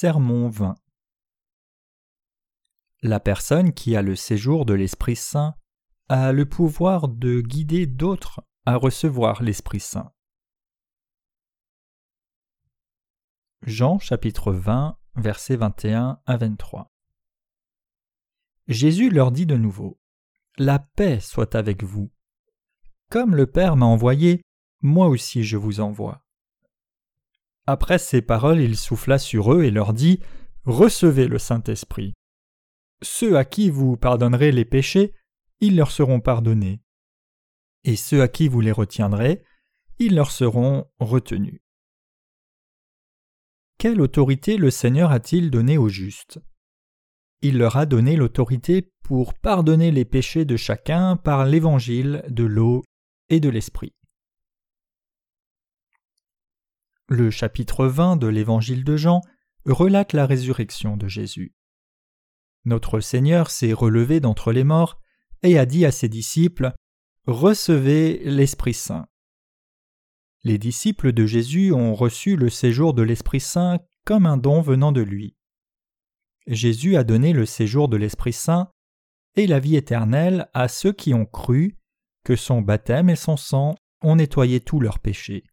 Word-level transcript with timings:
Sermon 0.00 0.48
20 0.48 0.76
La 3.02 3.18
personne 3.18 3.72
qui 3.72 3.96
a 3.96 4.02
le 4.02 4.14
séjour 4.14 4.64
de 4.64 4.72
l'Esprit 4.72 5.16
Saint 5.16 5.56
a 6.08 6.30
le 6.30 6.48
pouvoir 6.48 7.08
de 7.08 7.40
guider 7.40 7.86
d'autres 7.86 8.40
à 8.64 8.76
recevoir 8.76 9.42
l'Esprit 9.42 9.80
Saint. 9.80 10.12
Jean 13.62 13.98
chapitre 13.98 14.52
20 14.52 14.96
versets 15.16 15.56
21 15.56 16.20
à 16.26 16.36
23 16.36 16.92
Jésus 18.68 19.10
leur 19.10 19.32
dit 19.32 19.46
de 19.46 19.56
nouveau 19.56 19.98
La 20.58 20.78
paix 20.78 21.18
soit 21.18 21.56
avec 21.56 21.82
vous. 21.82 22.12
Comme 23.10 23.34
le 23.34 23.48
Père 23.48 23.74
m'a 23.74 23.86
envoyé, 23.86 24.42
moi 24.80 25.08
aussi 25.08 25.42
je 25.42 25.56
vous 25.56 25.80
envoie. 25.80 26.22
Après 27.70 27.98
ces 27.98 28.22
paroles, 28.22 28.60
il 28.60 28.78
souffla 28.78 29.18
sur 29.18 29.52
eux 29.52 29.62
et 29.62 29.70
leur 29.70 29.92
dit 29.92 30.20
Recevez 30.64 31.28
le 31.28 31.38
Saint-Esprit. 31.38 32.14
Ceux 33.02 33.36
à 33.36 33.44
qui 33.44 33.68
vous 33.68 33.98
pardonnerez 33.98 34.52
les 34.52 34.64
péchés, 34.64 35.12
ils 35.60 35.76
leur 35.76 35.90
seront 35.90 36.20
pardonnés. 36.20 36.80
Et 37.84 37.94
ceux 37.94 38.22
à 38.22 38.28
qui 38.28 38.48
vous 38.48 38.62
les 38.62 38.72
retiendrez, 38.72 39.42
ils 39.98 40.14
leur 40.14 40.30
seront 40.30 40.86
retenus. 40.98 41.60
Quelle 43.76 44.00
autorité 44.00 44.56
le 44.56 44.70
Seigneur 44.70 45.12
a-t-il 45.12 45.50
donnée 45.50 45.76
aux 45.76 45.90
justes? 45.90 46.40
Il 47.42 47.58
leur 47.58 47.76
a 47.76 47.84
donné 47.84 48.16
l'autorité 48.16 48.94
pour 49.04 49.34
pardonner 49.34 49.90
les 49.90 50.06
péchés 50.06 50.46
de 50.46 50.56
chacun 50.56 51.16
par 51.16 51.44
l'évangile 51.44 52.24
de 52.30 52.44
l'eau 52.44 52.82
et 53.28 53.40
de 53.40 53.50
l'esprit. 53.50 53.92
Le 57.10 57.30
chapitre 57.30 57.86
20 57.86 58.16
de 58.16 58.26
l'Évangile 58.26 58.84
de 58.84 58.98
Jean 58.98 59.22
relate 59.64 60.12
la 60.12 60.26
résurrection 60.26 60.98
de 60.98 61.08
Jésus. 61.08 61.54
Notre 62.66 63.00
Seigneur 63.00 63.50
s'est 63.50 63.72
relevé 63.72 64.20
d'entre 64.20 64.52
les 64.52 64.62
morts 64.62 65.00
et 65.42 65.58
a 65.58 65.64
dit 65.64 65.86
à 65.86 65.90
ses 65.90 66.10
disciples 66.10 66.74
Recevez 67.26 68.20
l'Esprit 68.24 68.74
Saint. 68.74 69.06
Les 70.44 70.58
disciples 70.58 71.12
de 71.12 71.24
Jésus 71.24 71.72
ont 71.72 71.94
reçu 71.94 72.36
le 72.36 72.50
séjour 72.50 72.92
de 72.92 73.00
l'Esprit 73.00 73.40
Saint 73.40 73.78
comme 74.04 74.26
un 74.26 74.36
don 74.36 74.60
venant 74.60 74.92
de 74.92 75.00
lui. 75.00 75.34
Jésus 76.46 76.98
a 76.98 77.04
donné 77.04 77.32
le 77.32 77.46
séjour 77.46 77.88
de 77.88 77.96
l'Esprit 77.96 78.34
Saint 78.34 78.70
et 79.34 79.46
la 79.46 79.60
vie 79.60 79.76
éternelle 79.76 80.50
à 80.52 80.68
ceux 80.68 80.92
qui 80.92 81.14
ont 81.14 81.24
cru 81.24 81.78
que 82.22 82.36
son 82.36 82.60
baptême 82.60 83.08
et 83.08 83.16
son 83.16 83.38
sang 83.38 83.76
ont 84.02 84.16
nettoyé 84.16 84.60
tous 84.60 84.78
leurs 84.78 84.98
péchés. 84.98 85.44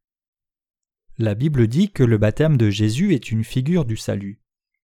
La 1.17 1.33
Bible 1.33 1.67
dit 1.67 1.91
que 1.91 2.03
le 2.03 2.17
baptême 2.17 2.57
de 2.57 2.69
Jésus 2.69 3.13
est 3.13 3.31
une 3.31 3.45
figure 3.45 3.85
du 3.85 3.95
salut, 3.95 4.41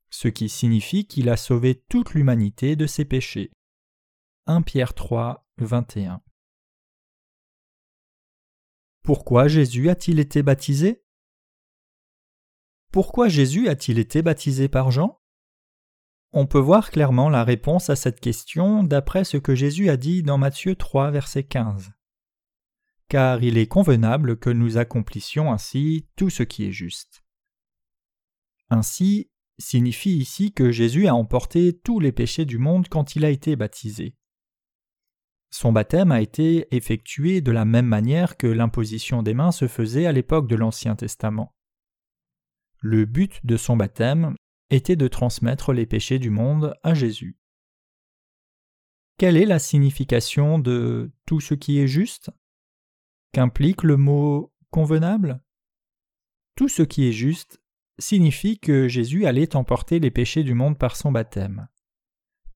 ce 0.09 0.29
qui 0.29 0.47
signifie 0.47 1.05
qu'il 1.05 1.27
a 1.27 1.35
sauvé 1.35 1.83
toute 1.89 2.13
l'humanité 2.13 2.77
de 2.77 2.87
ses 2.87 3.03
péchés. 3.03 3.51
1 4.45 4.61
Pierre 4.61 4.93
3, 4.93 5.45
21. 5.57 6.21
Pourquoi 9.03 9.49
Jésus 9.49 9.89
a-t-il 9.89 10.19
été 10.19 10.41
baptisé? 10.41 11.03
Pourquoi 12.93 13.27
Jésus 13.27 13.67
a-t-il 13.67 13.99
été 13.99 14.21
baptisé 14.21 14.69
par 14.69 14.89
Jean? 14.89 15.19
On 16.31 16.47
peut 16.47 16.59
voir 16.59 16.91
clairement 16.91 17.27
la 17.27 17.43
réponse 17.43 17.89
à 17.89 17.97
cette 17.97 18.21
question 18.21 18.83
d'après 18.83 19.25
ce 19.25 19.35
que 19.35 19.53
Jésus 19.53 19.89
a 19.89 19.97
dit 19.97 20.23
dans 20.23 20.37
Matthieu 20.37 20.77
3, 20.77 21.11
verset 21.11 21.43
15 21.43 21.91
car 23.11 23.43
il 23.43 23.57
est 23.57 23.67
convenable 23.67 24.37
que 24.37 24.49
nous 24.49 24.77
accomplissions 24.77 25.51
ainsi 25.51 26.07
tout 26.15 26.29
ce 26.29 26.43
qui 26.43 26.63
est 26.63 26.71
juste. 26.71 27.25
Ainsi 28.69 29.29
signifie 29.59 30.15
ici 30.15 30.53
que 30.53 30.71
Jésus 30.71 31.07
a 31.07 31.13
emporté 31.13 31.77
tous 31.77 31.99
les 31.99 32.13
péchés 32.13 32.45
du 32.45 32.57
monde 32.57 32.87
quand 32.87 33.17
il 33.17 33.25
a 33.25 33.29
été 33.29 33.57
baptisé. 33.57 34.15
Son 35.49 35.73
baptême 35.73 36.13
a 36.13 36.21
été 36.21 36.73
effectué 36.73 37.41
de 37.41 37.51
la 37.51 37.65
même 37.65 37.85
manière 37.85 38.37
que 38.37 38.47
l'imposition 38.47 39.23
des 39.23 39.33
mains 39.33 39.51
se 39.51 39.67
faisait 39.67 40.05
à 40.05 40.13
l'époque 40.13 40.47
de 40.47 40.55
l'Ancien 40.55 40.95
Testament. 40.95 41.53
Le 42.79 43.03
but 43.03 43.45
de 43.45 43.57
son 43.57 43.75
baptême 43.75 44.37
était 44.69 44.95
de 44.95 45.09
transmettre 45.09 45.73
les 45.73 45.85
péchés 45.85 46.17
du 46.17 46.29
monde 46.29 46.73
à 46.81 46.93
Jésus. 46.93 47.37
Quelle 49.17 49.35
est 49.35 49.45
la 49.45 49.59
signification 49.59 50.59
de 50.59 51.11
tout 51.25 51.41
ce 51.41 51.55
qui 51.55 51.77
est 51.77 51.87
juste? 51.87 52.31
Qu'implique 53.33 53.83
le 53.83 53.95
mot 53.95 54.53
convenable? 54.71 55.41
Tout 56.55 56.67
ce 56.67 56.81
qui 56.81 57.07
est 57.07 57.13
juste 57.13 57.61
signifie 57.97 58.59
que 58.59 58.89
Jésus 58.89 59.25
allait 59.25 59.55
emporter 59.55 59.99
les 59.99 60.11
péchés 60.11 60.43
du 60.43 60.53
monde 60.53 60.77
par 60.77 60.97
son 60.97 61.13
baptême. 61.13 61.69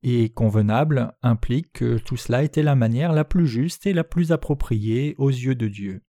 Et 0.04 0.30
convenable 0.30 1.16
implique 1.22 1.72
que 1.72 1.98
tout 1.98 2.18
cela 2.18 2.44
était 2.44 2.62
la 2.62 2.76
manière 2.76 3.14
la 3.14 3.24
plus 3.24 3.48
juste 3.48 3.88
et 3.88 3.94
la 3.94 4.04
plus 4.04 4.34
appropriée 4.34 5.16
aux 5.18 5.30
yeux 5.30 5.56
de 5.56 5.70
Dieu. 5.70 6.04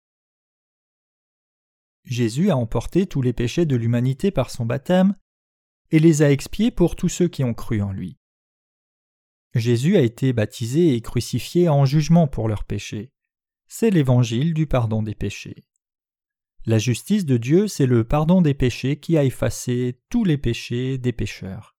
Jésus 2.04 2.50
a 2.50 2.58
emporté 2.58 3.06
tous 3.06 3.22
les 3.22 3.34
péchés 3.34 3.68
de 3.68 3.76
l'humanité 3.76 4.32
par 4.32 4.50
son 4.50 4.66
baptême 4.66 5.16
et 5.92 6.00
les 6.00 6.24
a 6.24 6.32
expiés 6.32 6.72
pour 6.72 6.96
tous 6.96 7.10
ceux 7.10 7.28
qui 7.28 7.44
ont 7.44 7.54
cru 7.54 7.84
en 7.84 7.92
lui. 7.92 8.18
Jésus 9.54 9.96
a 9.96 10.02
été 10.02 10.34
baptisé 10.34 10.96
et 10.96 11.02
crucifié 11.02 11.70
en 11.70 11.86
jugement 11.86 12.28
pour 12.28 12.50
leurs 12.50 12.64
péchés 12.64 13.12
c'est 13.68 13.90
l'évangile 13.90 14.54
du 14.54 14.68
pardon 14.68 15.04
des 15.04 15.16
péchés. 15.16 15.66
La 16.66 16.80
justice 16.80 17.26
de 17.26 17.38
Dieu, 17.38 17.68
c'est 17.68 17.86
le 17.86 18.04
pardon 18.04 18.42
des 18.42 18.56
péchés 18.56 18.98
qui 19.00 19.18
a 19.18 19.24
effacé 19.24 20.00
tous 20.10 20.24
les 20.24 20.38
péchés 20.38 20.98
des 20.98 21.14
pécheurs. 21.14 21.76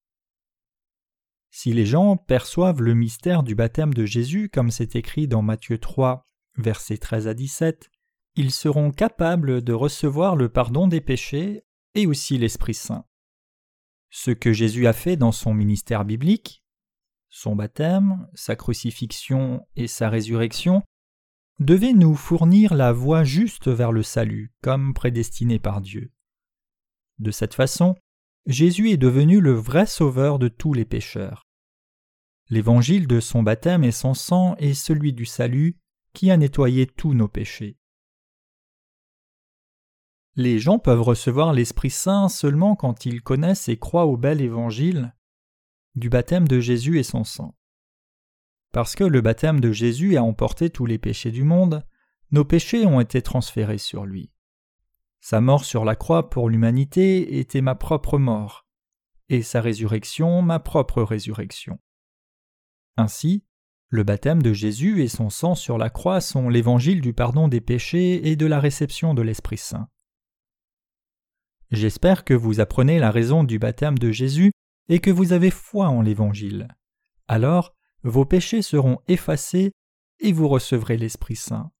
Si 1.51 1.73
les 1.73 1.87
gens 1.87 2.17
perçoivent 2.17 2.83
le 2.83 2.95
mystère 2.95 3.43
du 3.43 3.55
baptême 3.55 3.95
de 3.95 4.05
Jésus 4.05 4.49
comme 4.49 4.71
c'est 4.71 4.95
écrit 4.95 5.27
dans 5.27 5.43
Matthieu 5.43 5.79
3, 5.79 6.23
versets 6.57 6.99
13 6.99 7.29
à 7.29 7.35
17, 7.35 7.91
ils 8.37 8.53
seront 8.53 8.91
capables 8.91 9.63
de 9.63 9.73
recevoir 9.73 10.37
le 10.37 10.51
pardon 10.51 10.87
des 10.87 11.01
péchés 11.01 11.65
et 11.95 12.07
aussi 12.07 12.39
l'Esprit 12.39 12.75
Saint. 12.75 13.07
Ce 14.11 14.31
que 14.31 14.53
Jésus 14.53 14.87
a 14.87 14.93
fait 14.93 15.17
dans 15.17 15.33
son 15.33 15.55
ministère 15.55 16.05
biblique, 16.05 16.63
son 17.31 17.57
baptême, 17.57 18.29
sa 18.35 18.55
crucifixion 18.55 19.67
et 19.75 19.89
sa 19.89 20.11
résurrection, 20.11 20.83
devait 21.59 21.95
nous 21.95 22.15
fournir 22.15 22.75
la 22.75 22.93
voie 22.93 23.25
juste 23.25 23.69
vers 23.69 23.93
le 23.93 24.03
salut, 24.03 24.53
comme 24.63 24.95
prédestiné 24.95 25.59
par 25.59 25.81
Dieu. 25.81 26.13
De 27.19 27.31
cette 27.31 27.55
façon, 27.55 27.97
Jésus 28.47 28.91
est 28.91 28.99
devenu 28.99 29.41
le 29.41 29.53
vrai 29.53 29.87
sauveur 29.87 30.39
de 30.39 30.49
tous 30.49 30.75
les 30.75 30.85
pécheurs. 30.85 31.47
L'évangile 32.49 33.09
de 33.09 33.21
son 33.21 33.43
baptême 33.43 33.83
et 33.83 33.93
son 33.93 34.15
sang 34.15 34.55
est 34.57 34.75
celui 34.75 35.13
du 35.13 35.25
salut 35.25 35.79
qui 36.13 36.31
a 36.31 36.37
nettoyé 36.37 36.87
tous 36.87 37.15
nos 37.15 37.29
péchés. 37.29 37.77
Les 40.37 40.59
gens 40.59 40.79
peuvent 40.79 41.03
recevoir 41.03 41.55
l'Esprit 41.55 41.91
Saint 41.91 42.29
seulement 42.29 42.77
quand 42.77 43.07
ils 43.07 43.23
connaissent 43.23 43.69
et 43.69 43.79
croient 43.79 44.07
au 44.07 44.19
bel 44.19 44.43
évangile 44.43 45.15
du 45.95 46.11
baptême 46.11 46.47
de 46.47 46.61
Jésus 46.61 46.99
et 46.99 47.03
son 47.03 47.25
sang. 47.25 47.56
Parce 48.77 48.95
que 48.95 49.05
le 49.05 49.23
baptême 49.23 49.59
de 49.59 49.73
Jésus 49.73 50.19
a 50.19 50.23
emporté 50.23 50.69
tous 50.69 50.85
les 50.85 50.99
péchés 50.99 51.31
du 51.31 51.45
monde, 51.45 51.83
nos 52.31 52.45
péchés 52.45 52.85
ont 52.85 53.01
été 53.01 53.23
transférés 53.23 53.79
sur 53.79 54.05
lui. 54.05 54.31
Sa 55.19 55.41
mort 55.41 55.65
sur 55.65 55.83
la 55.87 55.97
croix 55.97 56.29
pour 56.29 56.51
l'humanité 56.51 57.39
était 57.39 57.63
ma 57.63 57.75
propre 57.75 58.19
mort, 58.19 58.67
et 59.31 59.41
sa 59.41 59.63
résurrection 59.63 60.43
ma 60.43 60.59
propre 60.59 61.03
résurrection. 61.03 61.79
Ainsi, 62.99 63.47
le 63.89 64.03
baptême 64.03 64.43
de 64.43 64.53
Jésus 64.53 65.03
et 65.03 65.09
son 65.09 65.31
sang 65.31 65.55
sur 65.55 65.79
la 65.79 65.89
croix 65.89 66.21
sont 66.21 66.51
l'évangile 66.51 67.01
du 67.01 67.15
pardon 67.15 67.49
des 67.49 67.63
péchés 67.63 68.29
et 68.29 68.37
de 68.37 68.45
la 68.45 68.61
réception 68.61 69.15
de 69.15 69.23
l'Esprit 69.23 69.57
Saint. 69.57 69.89
J'espère 71.71 72.27
que 72.27 72.35
vous 72.35 72.61
apprenez 72.61 72.99
la 72.99 73.11
raison 73.11 73.43
du 73.43 73.59
baptême 73.59 73.97
de 73.97 74.13
Jésus 74.13 74.53
et 74.91 74.99
que 74.99 75.11
vous 75.11 75.33
avez 75.33 75.51
foi 75.51 75.89
en 75.89 76.03
l'Évangile. 76.03 76.69
Alors, 77.27 77.76
vos 78.07 78.25
péchés 78.25 78.63
seront 78.63 79.01
effacés 79.09 79.73
et 80.21 80.33
vous 80.33 80.49
recevrez 80.49 80.97
l'Esprit 80.97 81.37
Saint. 81.37 81.71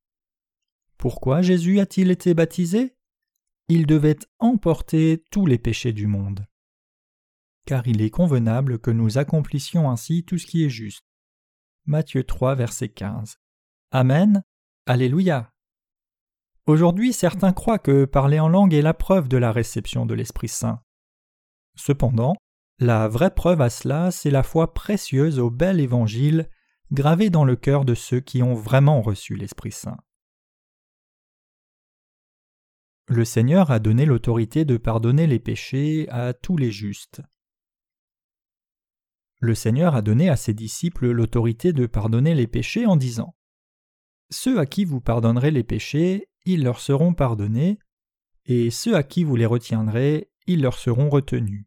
Pourquoi 0.99 1.43
Jésus 1.43 1.81
a-t-il 1.81 2.11
été 2.11 2.35
baptisé? 2.35 2.97
Il 3.69 3.87
devait 3.87 4.19
emporter 4.39 5.25
tous 5.31 5.47
les 5.47 5.59
péchés 5.59 5.93
du 5.93 6.07
monde. 6.07 6.47
Car 7.67 7.87
il 7.87 8.01
est 8.01 8.11
convenable 8.11 8.79
que 8.79 8.91
nous 8.91 9.19
accomplissions 9.19 9.91
ainsi 9.91 10.25
tout 10.25 10.39
ce 10.39 10.47
qui 10.47 10.65
est 10.65 10.71
juste. 10.71 11.05
Matthieu 11.85 12.25
3, 12.25 12.55
verset 12.55 12.89
15. 12.89 13.39
Amen. 13.91 14.43
Alléluia. 14.87 15.53
Aujourd'hui, 16.67 17.13
certains 17.13 17.53
croient 17.53 17.79
que 17.79 18.05
parler 18.05 18.41
en 18.41 18.49
langue 18.49 18.75
est 18.75 18.83
la 18.83 18.95
preuve 18.95 19.29
de 19.29 19.37
la 19.37 19.53
réception 19.53 20.07
de 20.07 20.15
l'Esprit 20.15 20.49
Saint. 20.49 20.81
Cependant, 21.77 22.35
la 22.79 23.09
vraie 23.09 23.35
preuve 23.35 23.63
à 23.63 23.71
cela, 23.71 24.11
c'est 24.11 24.31
la 24.31 24.43
foi 24.43 24.75
précieuse 24.75 25.39
au 25.39 25.51
bel 25.51 25.81
évangile 25.81 26.51
gravé 26.93 27.31
dans 27.31 27.45
le 27.45 27.57
cœur 27.57 27.85
de 27.85 27.95
ceux 27.95 28.21
qui 28.21 28.43
ont 28.43 28.55
vraiment 28.55 29.01
reçu 29.01 29.35
l'Esprit 29.35 29.73
Saint. 29.73 29.97
Le 33.09 33.25
Seigneur 33.25 33.71
a 33.71 33.79
donné 33.79 34.05
l'autorité 34.05 34.65
de 34.65 34.77
pardonner 34.77 35.27
les 35.27 35.39
péchés 35.39 36.09
à 36.11 36.35
tous 36.35 36.57
les 36.57 36.71
justes. 36.71 37.23
Le 39.41 39.55
Seigneur 39.55 39.95
a 39.95 40.03
donné 40.03 40.29
à 40.29 40.37
ses 40.37 40.55
disciples 40.55 41.11
l'autorité 41.11 41.73
de 41.73 41.87
pardonner 41.87 42.35
les 42.35 42.47
péchés 42.47 42.85
en 42.85 42.97
disant 42.97 43.37
Ceux 44.31 44.59
à 44.59 44.67
qui 44.67 44.85
vous 44.85 45.01
pardonnerez 45.01 45.51
les 45.51 45.65
péchés, 45.65 46.29
ils 46.45 46.65
leur 46.65 46.81
seront 46.81 47.15
pardonnés, 47.15 47.79
et 48.45 48.71
ceux 48.71 48.97
à 48.97 49.03
qui 49.03 49.25
vous 49.25 49.37
les 49.37 49.47
retiendrez, 49.47 50.31
ils 50.47 50.63
leur 50.63 50.79
seront 50.79 51.09
retenus. 51.09 51.67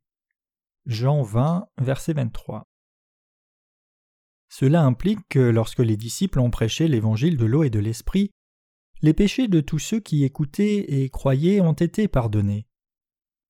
Jean 0.89 1.21
20, 1.21 1.67
verset 1.77 2.13
23. 2.13 2.63
Cela 4.49 4.81
implique 4.81 5.19
que 5.29 5.37
lorsque 5.37 5.81
les 5.81 5.97
disciples 5.97 6.39
ont 6.39 6.49
prêché 6.49 6.87
l'évangile 6.87 7.37
de 7.37 7.45
l'eau 7.45 7.61
et 7.61 7.69
de 7.69 7.77
l'esprit, 7.77 8.31
les 9.03 9.13
péchés 9.13 9.47
de 9.47 9.61
tous 9.61 9.77
ceux 9.77 9.99
qui 9.99 10.23
écoutaient 10.23 11.03
et 11.03 11.11
croyaient 11.11 11.61
ont 11.61 11.73
été 11.73 12.07
pardonnés. 12.07 12.65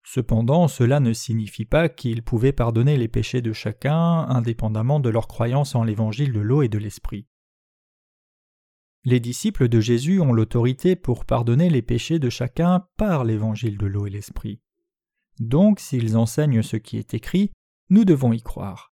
Cependant, 0.04 0.68
cela 0.68 1.00
ne 1.00 1.14
signifie 1.14 1.64
pas 1.64 1.88
qu'ils 1.88 2.24
pouvaient 2.24 2.52
pardonner 2.52 2.98
les 2.98 3.08
péchés 3.08 3.42
de 3.42 3.54
chacun 3.54 4.26
indépendamment 4.28 5.00
de 5.00 5.10
leur 5.10 5.30
croyance 5.30 5.76
en 5.76 5.86
l'évangile 5.86 6.34
de 6.34 6.42
l'eau 6.42 6.62
et 6.62 6.68
de 6.68 6.78
l'esprit. 6.78 7.26
Les 9.06 9.22
disciples 9.22 9.70
de 9.70 9.80
Jésus 9.80 10.20
ont 10.20 10.34
l'autorité 10.34 10.98
pour 10.98 11.24
pardonner 11.24 11.70
les 11.70 11.84
péchés 11.84 12.20
de 12.20 12.30
chacun 12.30 12.86
par 12.98 13.24
l'évangile 13.24 13.78
de 13.78 13.86
l'eau 13.86 14.08
et 14.08 14.10
l'esprit. 14.10 14.60
Donc, 15.40 15.80
s'ils 15.80 16.18
enseignent 16.18 16.62
ce 16.62 16.78
qui 16.78 16.98
est 16.98 17.14
écrit, 17.14 17.52
nous 17.90 18.06
devons 18.06 18.34
y 18.34 18.42
croire. 18.42 18.94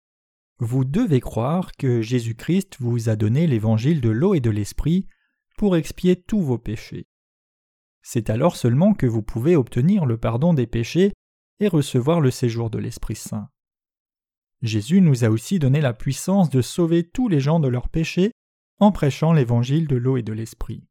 Vous 0.58 0.84
devez 0.84 1.20
croire 1.20 1.72
que 1.72 2.00
Jésus-Christ 2.00 2.76
vous 2.78 3.08
a 3.08 3.16
donné 3.16 3.46
l'évangile 3.46 4.00
de 4.00 4.10
l'eau 4.10 4.34
et 4.34 4.40
de 4.40 4.50
l'esprit 4.50 5.06
pour 5.56 5.76
expier 5.76 6.16
tous 6.16 6.40
vos 6.40 6.58
péchés. 6.58 7.06
C'est 8.02 8.28
alors 8.28 8.56
seulement 8.56 8.92
que 8.92 9.06
vous 9.06 9.22
pouvez 9.22 9.56
obtenir 9.56 10.04
le 10.04 10.18
pardon 10.18 10.52
des 10.52 10.66
péchés 10.66 11.12
et 11.60 11.68
recevoir 11.68 12.20
le 12.20 12.30
séjour 12.30 12.68
de 12.68 12.78
l'Esprit 12.78 13.16
Saint. 13.16 13.48
Jésus 14.62 15.00
nous 15.00 15.24
a 15.24 15.28
aussi 15.28 15.58
donné 15.58 15.80
la 15.80 15.94
puissance 15.94 16.50
de 16.50 16.60
sauver 16.60 17.08
tous 17.08 17.28
les 17.28 17.40
gens 17.40 17.60
de 17.60 17.68
leurs 17.68 17.88
péchés 17.88 18.32
en 18.78 18.92
prêchant 18.92 19.32
l'évangile 19.32 19.86
de 19.86 19.96
l'eau 19.96 20.16
et 20.16 20.22
de 20.22 20.32
l'Esprit. 20.32 20.84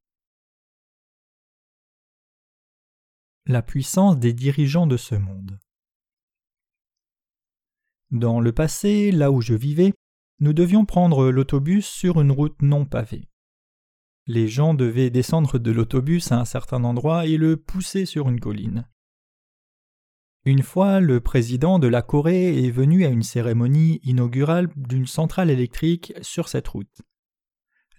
La 3.46 3.62
puissance 3.62 4.18
des 4.18 4.32
dirigeants 4.32 4.88
de 4.88 4.96
ce 4.96 5.16
monde. 5.16 5.60
Dans 8.10 8.40
le 8.40 8.54
passé, 8.54 9.12
là 9.12 9.32
où 9.32 9.42
je 9.42 9.54
vivais, 9.54 9.92
nous 10.40 10.54
devions 10.54 10.86
prendre 10.86 11.30
l'autobus 11.30 11.86
sur 11.86 12.22
une 12.22 12.32
route 12.32 12.62
non 12.62 12.86
pavée. 12.86 13.28
Les 14.28 14.48
gens 14.48 14.74
devaient 14.74 15.10
descendre 15.10 15.60
de 15.60 15.72
l'autobus 15.72 16.32
à 16.32 16.40
un 16.40 16.46
certain 16.46 16.86
endroit 16.86 17.26
et 17.26 17.36
le 17.36 17.58
pousser 17.58 18.06
sur 18.06 18.30
une 18.30 18.40
colline. 18.40 18.88
Une 20.46 20.64
fois, 20.64 21.02
le 21.02 21.20
président 21.20 21.80
de 21.80 21.88
la 21.88 22.02
Corée 22.02 22.66
est 22.66 22.72
venu 22.72 23.04
à 23.04 23.10
une 23.10 23.24
cérémonie 23.24 24.00
inaugurale 24.04 24.70
d'une 24.78 25.06
centrale 25.06 25.50
électrique 25.50 26.14
sur 26.22 26.48
cette 26.48 26.70
route. 26.70 27.02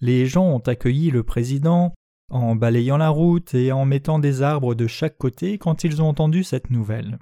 Les 0.00 0.24
gens 0.24 0.46
ont 0.46 0.60
accueilli 0.60 1.10
le 1.10 1.22
président 1.22 1.92
en 2.34 2.56
balayant 2.56 2.96
la 2.96 3.10
route 3.10 3.54
et 3.54 3.70
en 3.70 3.84
mettant 3.84 4.18
des 4.18 4.42
arbres 4.42 4.74
de 4.74 4.88
chaque 4.88 5.16
côté 5.16 5.56
quand 5.56 5.84
ils 5.84 6.02
ont 6.02 6.08
entendu 6.08 6.42
cette 6.42 6.68
nouvelle. 6.68 7.20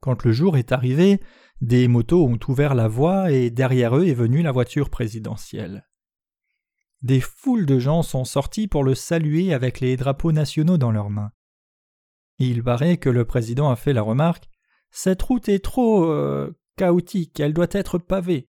Quand 0.00 0.24
le 0.24 0.30
jour 0.30 0.56
est 0.56 0.70
arrivé, 0.70 1.20
des 1.60 1.88
motos 1.88 2.24
ont 2.24 2.38
ouvert 2.46 2.76
la 2.76 2.86
voie 2.86 3.32
et 3.32 3.50
derrière 3.50 3.96
eux 3.96 4.06
est 4.06 4.14
venue 4.14 4.42
la 4.42 4.52
voiture 4.52 4.88
présidentielle. 4.88 5.84
Des 7.02 7.20
foules 7.20 7.66
de 7.66 7.80
gens 7.80 8.02
sont 8.02 8.24
sortis 8.24 8.68
pour 8.68 8.84
le 8.84 8.94
saluer 8.94 9.52
avec 9.52 9.80
les 9.80 9.96
drapeaux 9.96 10.30
nationaux 10.30 10.78
dans 10.78 10.92
leurs 10.92 11.10
mains. 11.10 11.32
Il 12.38 12.62
paraît 12.62 12.98
que 12.98 13.10
le 13.10 13.24
président 13.24 13.68
a 13.68 13.76
fait 13.76 13.92
la 13.92 14.02
remarque 14.02 14.48
Cette 14.92 15.22
route 15.22 15.48
est 15.48 15.64
trop 15.64 16.04
euh, 16.04 16.56
chaotique, 16.76 17.40
elle 17.40 17.52
doit 17.52 17.66
être 17.72 17.98
pavée. 17.98 18.48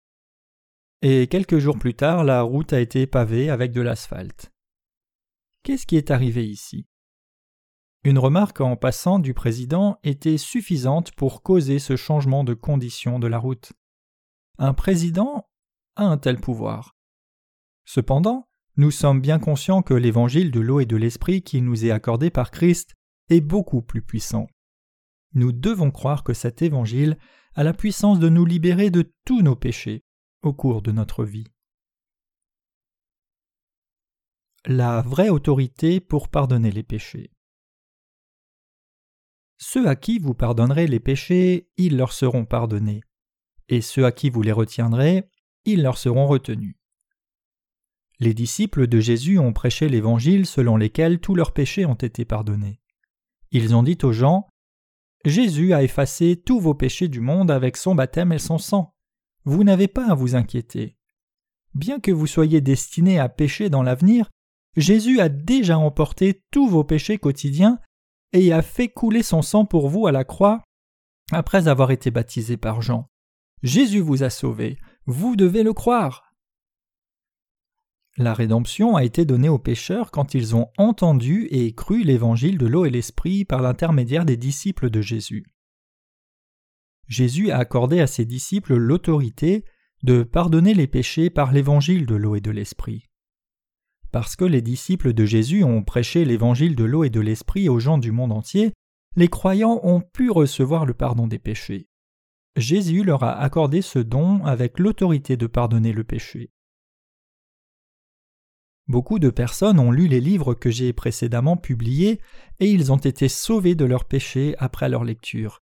Et 1.02 1.26
quelques 1.26 1.58
jours 1.58 1.79
plus 1.79 1.94
tard, 1.94 2.23
la 2.23 2.43
route 2.43 2.73
a 2.73 2.81
été 2.81 3.08
pavée 3.08 3.50
avec 3.50 3.73
de 3.73 3.81
l'asphalte. 3.81 4.54
Qu'est-ce 5.64 5.87
qui 5.87 5.96
est 5.96 6.11
arrivé 6.11 6.46
ici? 6.46 6.87
Une 8.05 8.19
remarque 8.19 8.61
en 8.61 8.76
passant 8.76 9.19
du 9.19 9.32
président 9.32 9.99
était 10.05 10.37
suffisante 10.37 11.12
pour 11.12 11.43
causer 11.43 11.78
ce 11.78 11.96
changement 11.96 12.44
de 12.44 12.52
condition 12.52 13.19
de 13.19 13.26
la 13.26 13.38
route. 13.38 13.72
Un 14.58 14.75
président 14.75 15.49
a 15.96 16.05
un 16.05 16.19
tel 16.19 16.38
pouvoir. 16.38 16.94
Cependant, 17.87 18.46
nous 18.76 18.90
sommes 18.90 19.22
bien 19.22 19.38
conscients 19.38 19.81
que 19.81 19.94
l'évangile 19.94 20.50
de 20.50 20.61
l'eau 20.61 20.81
et 20.81 20.87
de 20.87 20.96
l'esprit 20.96 21.40
qui 21.40 21.62
nous 21.62 21.87
est 21.87 21.90
accordé 21.90 22.28
par 22.28 22.50
Christ 22.50 22.94
est 23.31 23.40
beaucoup 23.40 23.81
plus 23.81 24.02
puissant. 24.02 24.49
Nous 25.32 25.52
devons 25.52 25.90
croire 25.90 26.25
que 26.25 26.34
cet 26.34 26.60
évangile 26.60 27.17
a 27.55 27.64
la 27.64 27.72
puissance 27.72 28.19
de 28.19 28.28
nous 28.28 28.44
libérer 28.44 28.90
de 28.90 29.10
tous 29.25 29.40
nos 29.40 29.56
péchés 29.56 30.05
au 30.43 30.52
cours 30.52 30.82
de 30.82 30.93
notre 30.93 31.25
vie. 31.25 31.46
La 34.66 35.02
vraie 35.02 35.28
autorité 35.28 36.00
pour 36.00 36.31
pardonner 36.31 36.70
les 36.70 36.82
péchés. 36.82 37.31
Ceux 39.58 39.87
à 39.88 39.94
qui 39.94 40.19
vous 40.19 40.32
pardonnerez 40.32 40.87
les 40.87 41.00
péchés, 41.00 41.69
ils 41.76 41.99
leur 41.99 42.14
seront 42.14 42.46
pardonnés, 42.46 43.02
et 43.69 43.82
ceux 43.82 44.06
à 44.06 44.12
qui 44.12 44.31
vous 44.31 44.40
les 44.40 44.52
retiendrez, 44.52 45.28
ils 45.66 45.82
leur 45.82 45.99
seront 45.99 46.26
retenus. 46.26 46.76
Les 48.20 48.32
disciples 48.32 48.87
de 48.87 49.00
Jésus 49.00 49.38
ont 49.38 49.52
prêché 49.52 49.90
l'évangile 49.90 50.46
selon 50.46 50.78
lesquels 50.78 51.20
tous 51.20 51.34
leurs 51.34 51.52
péchés 51.52 51.84
ont 51.84 51.93
été 51.93 52.25
pardonnés. 52.25 52.81
Ils 53.50 53.75
ont 53.76 53.82
dit 53.82 53.99
aux 54.02 54.12
gens 54.12 54.49
Jésus 55.26 55.75
a 55.75 55.82
effacé 55.82 56.40
tous 56.43 56.58
vos 56.58 56.75
péchés 56.75 57.08
du 57.08 57.20
monde 57.20 57.50
avec 57.50 57.76
son 57.76 57.94
baptême 57.94 58.32
et 58.32 58.38
son 58.38 58.56
sang. 58.56 58.94
Vous 59.44 59.62
n'avez 59.62 59.88
pas 59.88 60.10
à 60.10 60.14
vous 60.14 60.37
inquiéter. 60.37 60.96
Bien 61.75 62.00
que 62.00 62.12
vous 62.12 62.26
soyez 62.26 62.62
destinés 62.62 63.19
à 63.19 63.28
pécher 63.28 63.69
dans 63.69 63.82
l'avenir, 63.82 64.31
Jésus 64.76 65.21
a 65.21 65.29
déjà 65.29 65.79
emporté 65.79 66.43
tous 66.50 66.69
vos 66.69 66.85
péchés 66.85 67.19
quotidiens 67.19 67.79
et 68.32 68.53
a 68.53 68.62
fait 68.62 68.88
couler 68.88 69.23
son 69.23 69.43
sang 69.43 69.65
pour 69.65 69.88
vous 69.88 70.06
à 70.06 70.12
la 70.12 70.25
croix 70.25 70.62
après 71.31 71.69
avoir 71.69 71.91
été 71.91 72.11
baptisé 72.11 72.56
par 72.56 72.82
Jean. 72.82 73.09
Jésus 73.62 74.00
vous 74.00 74.23
a 74.23 74.31
sauvé, 74.31 74.79
vous 75.06 75.37
devez 75.37 75.62
le 75.62 75.73
croire. 75.73 76.35
La 78.17 78.34
rédemption 78.34 78.94
a 78.94 79.05
été 79.05 79.25
donnée 79.25 79.48
aux 79.48 79.58
pécheurs 79.58 80.10
quand 80.10 80.34
ils 80.34 80.55
ont 80.55 80.69
entendu 80.77 81.48
et 81.51 81.75
cru 81.75 82.05
l'évangile 82.05 82.58
de 82.58 82.67
l'eau 82.67 82.84
et 82.84 82.91
l'esprit 82.91 83.44
par 83.44 83.63
l'intermédiaire 83.63 84.25
des 84.25 84.37
disciples 84.37 84.91
de 84.91 85.01
Jésus. 85.01 85.46
Jésus 87.08 87.51
a 87.51 87.58
accordé 87.58 88.01
à 88.01 88.06
ses 88.06 88.25
disciples 88.25 88.77
l'autorité 88.77 89.65
de 90.03 90.22
pardonner 90.22 90.75
les 90.75 90.87
péchés 90.87 91.31
par 91.31 91.53
l'évangile 91.53 92.06
de 92.06 92.15
l'eau 92.15 92.37
et 92.37 92.41
de 92.41 92.51
l'esprit. 92.51 93.08
Parce 94.15 94.37
que 94.37 94.44
les 94.44 94.63
disciples 94.63 95.13
de 95.13 95.25
Jésus 95.25 95.65
ont 95.65 95.83
prêché 95.83 96.25
l'évangile 96.25 96.77
de 96.77 96.85
l'eau 96.85 97.03
et 97.03 97.11
de 97.11 97.19
l'esprit 97.19 97.69
aux 97.69 97.81
gens 97.81 97.99
du 97.99 98.13
monde 98.13 98.31
entier, 98.31 98.73
les 99.17 99.27
croyants 99.27 99.81
ont 99.83 100.03
pu 100.03 100.31
recevoir 100.31 100.87
le 100.87 100.94
pardon 100.94 101.27
des 101.27 101.41
péchés. 101.41 101.89
Jésus 102.55 103.03
leur 103.03 103.25
a 103.25 103.37
accordé 103.37 103.83
ce 103.83 103.99
don 103.99 104.44
avec 104.44 104.79
l'autorité 104.79 105.37
de 105.37 105.49
pardonner 105.49 105.93
le 105.93 106.05
péché. 106.05 106.53
Beaucoup 108.87 109.19
de 109.19 109.31
personnes 109.31 109.81
ont 109.81 109.91
lu 109.91 110.06
les 110.06 110.21
livres 110.21 110.55
que 110.55 110.71
j'ai 110.71 110.93
précédemment 110.93 111.56
publiés 111.56 112.21
et 112.61 112.71
ils 112.71 112.93
ont 112.93 112.99
été 112.99 113.29
sauvés 113.29 113.75
de 113.75 113.85
leurs 113.85 114.05
péchés 114.05 114.55
après 114.61 114.89
leur 114.89 115.03
lecture. 115.03 115.61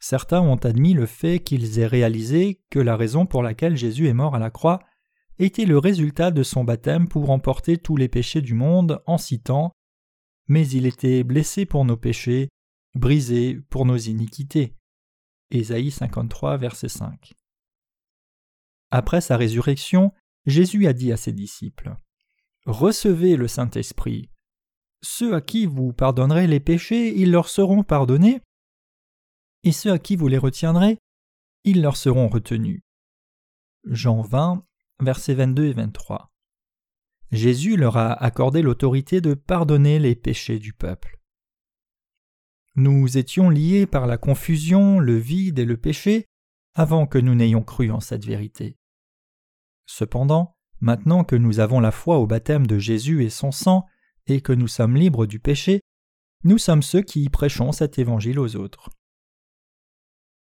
Certains 0.00 0.42
ont 0.42 0.56
admis 0.56 0.92
le 0.92 1.06
fait 1.06 1.38
qu'ils 1.38 1.78
aient 1.78 1.86
réalisé 1.86 2.60
que 2.68 2.78
la 2.78 2.94
raison 2.94 3.24
pour 3.24 3.42
laquelle 3.42 3.78
Jésus 3.78 4.06
est 4.06 4.12
mort 4.12 4.34
à 4.34 4.38
la 4.38 4.50
croix 4.50 4.80
était 5.38 5.66
le 5.66 5.78
résultat 5.78 6.30
de 6.30 6.42
son 6.42 6.64
baptême 6.64 7.08
pour 7.08 7.30
emporter 7.30 7.78
tous 7.78 7.96
les 7.96 8.08
péchés 8.08 8.42
du 8.42 8.54
monde 8.54 9.02
en 9.06 9.18
citant 9.18 9.72
Mais 10.48 10.68
il 10.68 10.86
était 10.86 11.22
blessé 11.24 11.66
pour 11.66 11.84
nos 11.84 11.96
péchés, 11.96 12.48
brisé 12.94 13.60
pour 13.70 13.86
nos 13.86 13.96
iniquités. 13.96 14.74
Ésaïe 15.50 15.90
53, 15.90 16.56
verset 16.56 16.88
5. 16.88 17.34
Après 18.90 19.20
sa 19.20 19.36
résurrection, 19.36 20.12
Jésus 20.46 20.86
a 20.86 20.92
dit 20.92 21.12
à 21.12 21.16
ses 21.16 21.32
disciples 21.32 21.96
Recevez 22.66 23.36
le 23.36 23.48
Saint-Esprit. 23.48 24.30
Ceux 25.02 25.34
à 25.34 25.40
qui 25.40 25.66
vous 25.66 25.92
pardonnerez 25.92 26.46
les 26.46 26.60
péchés, 26.60 27.16
ils 27.16 27.30
leur 27.30 27.48
seront 27.48 27.82
pardonnés, 27.82 28.40
et 29.62 29.72
ceux 29.72 29.92
à 29.92 29.98
qui 29.98 30.16
vous 30.16 30.28
les 30.28 30.38
retiendrez, 30.38 30.98
ils 31.64 31.82
leur 31.82 31.96
seront 31.96 32.28
retenus. 32.28 32.82
Jean 33.84 34.22
20, 34.22 34.64
versets 35.00 35.34
22 35.34 35.66
et 35.66 35.72
23. 35.72 36.32
Jésus 37.30 37.76
leur 37.76 37.96
a 37.96 38.12
accordé 38.12 38.62
l'autorité 38.62 39.20
de 39.20 39.34
pardonner 39.34 39.98
les 39.98 40.14
péchés 40.14 40.58
du 40.58 40.72
peuple. 40.72 41.18
Nous 42.74 43.18
étions 43.18 43.50
liés 43.50 43.86
par 43.86 44.06
la 44.06 44.18
confusion, 44.18 44.98
le 44.98 45.16
vide 45.16 45.58
et 45.58 45.64
le 45.64 45.76
péché 45.76 46.26
avant 46.74 47.06
que 47.06 47.18
nous 47.18 47.34
n'ayons 47.34 47.62
cru 47.62 47.90
en 47.90 48.00
cette 48.00 48.24
vérité. 48.24 48.76
Cependant, 49.86 50.58
Maintenant 50.80 51.24
que 51.24 51.36
nous 51.36 51.58
avons 51.60 51.80
la 51.80 51.90
foi 51.90 52.18
au 52.18 52.26
baptême 52.26 52.66
de 52.66 52.78
Jésus 52.78 53.24
et 53.24 53.30
son 53.30 53.50
sang, 53.50 53.86
et 54.26 54.40
que 54.40 54.52
nous 54.52 54.68
sommes 54.68 54.96
libres 54.96 55.26
du 55.26 55.40
péché, 55.40 55.80
nous 56.44 56.58
sommes 56.58 56.82
ceux 56.82 57.02
qui 57.02 57.28
prêchons 57.30 57.72
cet 57.72 57.98
évangile 57.98 58.38
aux 58.38 58.56
autres. 58.56 58.90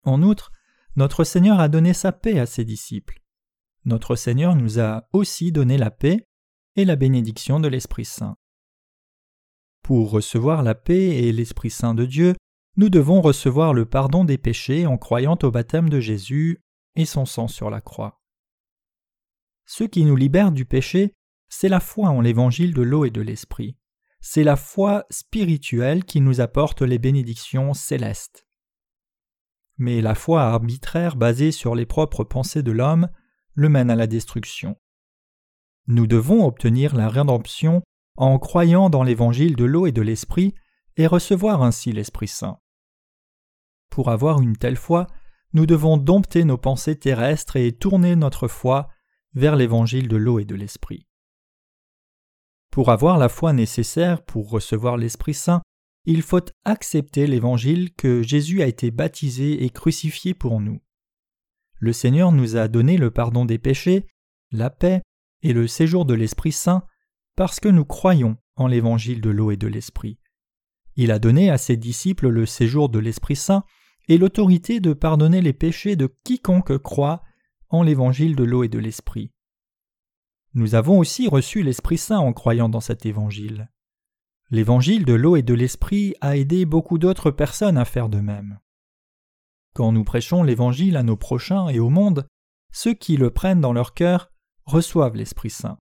En 0.04 0.22
outre, 0.22 0.52
notre 0.96 1.24
Seigneur 1.24 1.60
a 1.60 1.70
donné 1.70 1.94
sa 1.94 2.12
paix 2.12 2.40
à 2.40 2.46
ses 2.46 2.66
disciples. 2.66 3.22
Notre 3.88 4.17
Seigneur 4.17 4.53
nous 4.53 4.82
a 4.82 5.08
aussi 5.13 5.53
donné 5.53 5.77
la 5.77 5.91
paix 5.91 6.27
et 6.75 6.84
la 6.84 6.98
bénédiction 6.98 7.62
de 7.62 7.70
l'Esprit 7.70 8.03
Saint. 8.03 8.36
Pour 9.82 10.12
recevoir 10.12 10.62
la 10.62 10.75
paix 10.75 11.24
et 11.24 11.32
l'Esprit 11.32 11.70
Saint 11.70 11.94
de 11.94 12.06
Dieu, 12.06 12.36
nous 12.75 12.89
devons 12.89 13.22
recevoir 13.22 13.74
le 13.74 13.86
pardon 13.86 14.25
des 14.25 14.38
péchés 14.38 14.86
en 14.86 14.98
croyant 14.98 15.39
au 15.41 15.51
baptême 15.51 15.88
de 15.88 16.01
Jésus 16.01 16.62
et 16.98 17.06
son 17.06 17.25
sang 17.25 17.48
sur 17.48 17.70
la 17.70 17.79
croix. 17.79 18.20
Ce 19.65 19.86
qui 19.86 20.03
nous 20.03 20.17
libère 20.17 20.51
du 20.51 20.65
péché, 20.65 21.13
c'est 21.48 21.70
la 21.70 21.79
foi 21.79 22.10
en 22.10 22.20
l'évangile 22.20 22.74
de 22.74 22.82
l'eau 22.82 23.06
et 23.06 23.10
de 23.10 23.22
l'Esprit. 23.22 23.77
C'est 24.20 24.44
la 24.44 24.58
foi 24.58 25.06
spirituelle 25.10 26.03
qui 26.03 26.20
nous 26.20 26.41
apporte 26.41 26.82
les 26.82 27.00
bénédictions 27.00 27.74
célestes. 27.74 28.46
Mais 29.77 30.01
la 30.01 30.13
foi 30.13 30.44
arbitraire 30.44 31.15
basée 31.15 31.53
sur 31.53 31.74
les 31.74 31.86
propres 31.86 32.25
pensées 32.25 32.63
de 32.63 32.74
l'homme 32.74 33.08
le 33.58 33.70
mène 33.70 33.90
à 33.90 33.96
la 33.96 34.06
destruction. 34.06 34.78
Nous 35.88 36.06
devons 36.06 36.46
obtenir 36.46 36.96
la 36.96 37.10
rédemption 37.10 37.82
en 38.16 38.38
croyant 38.38 38.92
dans 38.92 39.02
l'évangile 39.02 39.56
de 39.56 39.66
l'eau 39.66 39.88
et 39.88 39.92
de 39.92 40.04
l'esprit 40.04 40.54
et 40.96 41.08
recevoir 41.08 41.64
ainsi 41.64 41.92
l'Esprit 41.92 42.28
Saint. 42.28 42.60
Pour 43.90 44.10
avoir 44.10 44.42
une 44.42 44.58
telle 44.58 44.76
foi, 44.76 45.08
nous 45.54 45.66
devons 45.66 45.98
dompter 45.98 46.44
nos 46.44 46.58
pensées 46.58 47.00
terrestres 47.00 47.56
et 47.56 47.72
tourner 47.72 48.16
notre 48.16 48.48
foi 48.48 48.90
vers 49.34 49.56
l'évangile 49.56 50.08
de 50.08 50.18
l'eau 50.18 50.38
et 50.38 50.46
de 50.46 50.56
l'esprit. 50.56 51.08
Pour 52.70 52.92
avoir 52.92 53.18
la 53.18 53.28
foi 53.28 53.54
nécessaire 53.54 54.24
pour 54.24 54.52
recevoir 54.52 54.98
l'Esprit 54.98 55.34
Saint, 55.34 55.64
il 56.06 56.22
faut 56.22 56.46
accepter 56.64 57.26
l'évangile 57.26 57.92
que 57.96 58.22
Jésus 58.22 58.62
a 58.62 58.68
été 58.68 58.92
baptisé 58.92 59.64
et 59.64 59.70
crucifié 59.72 60.36
pour 60.36 60.62
nous. 60.62 60.80
Le 61.79 61.93
Seigneur 61.93 62.31
nous 62.31 62.55
a 62.55 62.67
donné 62.67 62.98
le 62.98 63.12
pardon 63.12 63.46
des 63.46 63.60
péchés, 63.60 64.07
la 64.51 64.69
paix 64.69 65.01
et 65.41 65.53
le 65.53 65.67
séjour 65.67 66.05
de 66.05 66.13
l'Esprit 66.13 66.51
Saint 66.51 66.84
parce 67.36 67.60
que 67.60 67.69
nous 67.69 67.86
croyons 67.86 68.38
en 68.55 68.67
l'évangile 68.67 69.22
de 69.22 69.29
l'eau 69.29 69.51
et 69.51 69.57
de 69.57 69.67
l'Esprit. 69.67 70.17
Il 70.96 71.12
a 71.12 71.19
donné 71.19 71.51
à 71.51 71.60
ses 71.60 71.77
disciples 71.77 72.29
le 72.29 72.46
séjour 72.48 72.89
de 72.89 72.98
l'Esprit 72.98 73.36
Saint 73.36 73.63
et 74.07 74.17
l'autorité 74.17 74.79
de 74.79 74.93
pardonner 74.93 75.41
les 75.41 75.53
péchés 75.53 75.96
de 75.96 76.07
quiconque 76.24 76.77
croit 76.79 77.22
en 77.69 77.84
l'évangile 77.84 78.36
de 78.36 78.43
l'eau 78.43 78.63
et 78.63 78.69
de 78.69 78.79
l'Esprit. 78.79 79.31
Nous 80.55 80.74
avons 80.74 80.98
aussi 80.98 81.27
reçu 81.27 81.62
l'Esprit 81.62 82.00
Saint 82.00 82.17
en 82.17 82.34
croyant 82.34 82.69
dans 82.69 82.79
cet 82.79 83.05
évangile. 83.05 83.69
L'évangile 84.50 85.05
de 85.05 85.13
l'eau 85.13 85.36
et 85.36 85.43
de 85.43 85.53
l'Esprit 85.53 86.15
a 86.22 86.38
aidé 86.38 86.65
beaucoup 86.65 86.98
d'autres 86.98 87.29
personnes 87.29 87.77
à 87.77 87.86
faire 87.86 88.10
de 88.10 88.19
même. 88.19 88.60
Quand 89.77 89.91
nous 89.91 90.03
prêchons 90.03 90.41
l'Évangile 90.41 90.98
à 90.98 91.03
nos 91.03 91.17
prochains 91.17 91.67
et 91.67 91.77
au 91.77 91.91
monde, 91.91 92.27
ceux 92.72 92.96
qui 92.96 93.15
le 93.15 93.29
prennent 93.29 93.62
dans 93.62 93.74
leur 93.74 93.93
cœur 93.93 94.31
reçoivent 94.65 95.15
l'Esprit 95.15 95.51
Saint. 95.51 95.77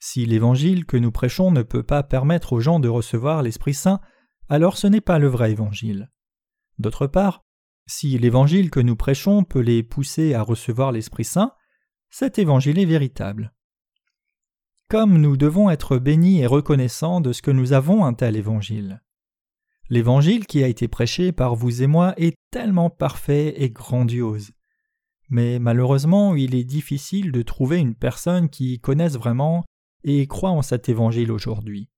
Si 0.00 0.26
l'Évangile 0.26 0.84
que 0.84 0.98
nous 0.98 1.10
prêchons 1.10 1.50
ne 1.50 1.62
peut 1.62 1.82
pas 1.82 2.02
permettre 2.02 2.52
aux 2.52 2.60
gens 2.60 2.78
de 2.78 2.90
recevoir 2.90 3.42
l'Esprit 3.42 3.72
Saint, 3.72 4.02
alors 4.50 4.76
ce 4.76 4.86
n'est 4.86 5.00
pas 5.00 5.18
le 5.18 5.28
vrai 5.28 5.52
Évangile. 5.52 6.10
D'autre 6.78 7.06
part, 7.06 7.42
si 7.86 8.18
l'Évangile 8.18 8.68
que 8.68 8.80
nous 8.80 8.96
prêchons 8.96 9.44
peut 9.44 9.60
les 9.60 9.82
pousser 9.82 10.34
à 10.34 10.42
recevoir 10.42 10.92
l'Esprit 10.92 11.24
Saint, 11.24 11.54
cet 12.10 12.38
Évangile 12.38 12.78
est 12.78 12.84
véritable. 12.84 13.54
Comme 14.90 15.16
nous 15.16 15.38
devons 15.38 15.70
être 15.70 15.96
bénis 15.96 16.40
et 16.40 16.46
reconnaissants 16.46 17.22
de 17.22 17.32
ce 17.32 17.40
que 17.40 17.50
nous 17.50 17.72
avons 17.72 18.04
un 18.04 18.12
tel 18.12 18.36
Évangile. 18.36 19.00
L'évangile 19.90 20.46
qui 20.46 20.62
a 20.62 20.68
été 20.68 20.86
prêché 20.86 21.32
par 21.32 21.56
vous 21.56 21.82
et 21.82 21.88
moi 21.88 22.14
est 22.16 22.36
tellement 22.52 22.90
parfait 22.90 23.60
et 23.60 23.70
grandiose. 23.70 24.52
Mais 25.30 25.58
malheureusement, 25.58 26.36
il 26.36 26.54
est 26.54 26.64
difficile 26.64 27.32
de 27.32 27.42
trouver 27.42 27.78
une 27.78 27.96
personne 27.96 28.48
qui 28.48 28.78
connaisse 28.78 29.16
vraiment 29.16 29.64
et 30.04 30.28
croit 30.28 30.50
en 30.50 30.62
cet 30.62 30.88
évangile 30.88 31.32
aujourd'hui. 31.32 31.90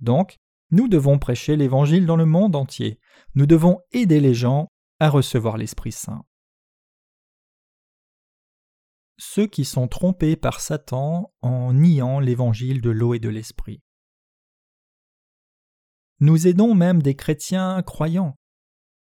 Donc, 0.00 0.36
nous 0.70 0.86
devons 0.86 1.18
prêcher 1.18 1.56
l'évangile 1.56 2.04
dans 2.04 2.16
le 2.16 2.26
monde 2.26 2.56
entier. 2.56 3.00
Nous 3.34 3.46
devons 3.46 3.80
aider 3.92 4.20
les 4.20 4.34
gens 4.34 4.68
à 4.98 5.08
recevoir 5.08 5.56
l'Esprit 5.56 5.92
Saint. 5.92 6.24
Ceux 9.16 9.46
qui 9.46 9.64
sont 9.64 9.88
trompés 9.88 10.36
par 10.36 10.60
Satan 10.60 11.32
en 11.40 11.72
niant 11.72 12.20
l'évangile 12.20 12.82
de 12.82 12.90
l'eau 12.90 13.14
et 13.14 13.18
de 13.18 13.30
l'Esprit. 13.30 13.82
Nous 16.20 16.46
aidons 16.46 16.74
même 16.74 17.02
des 17.02 17.14
chrétiens 17.14 17.82
croyants. 17.82 18.36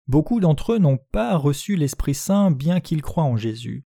Beaucoup 0.07 0.39
d'entre 0.39 0.73
eux 0.73 0.77
n'ont 0.77 0.99
pas 1.11 1.35
reçu 1.37 1.75
l'Esprit 1.75 2.13
Saint 2.13 2.51
bien 2.51 2.79
qu'ils 2.79 3.01
croient 3.01 3.23
en 3.23 3.37
Jésus. 3.37 3.85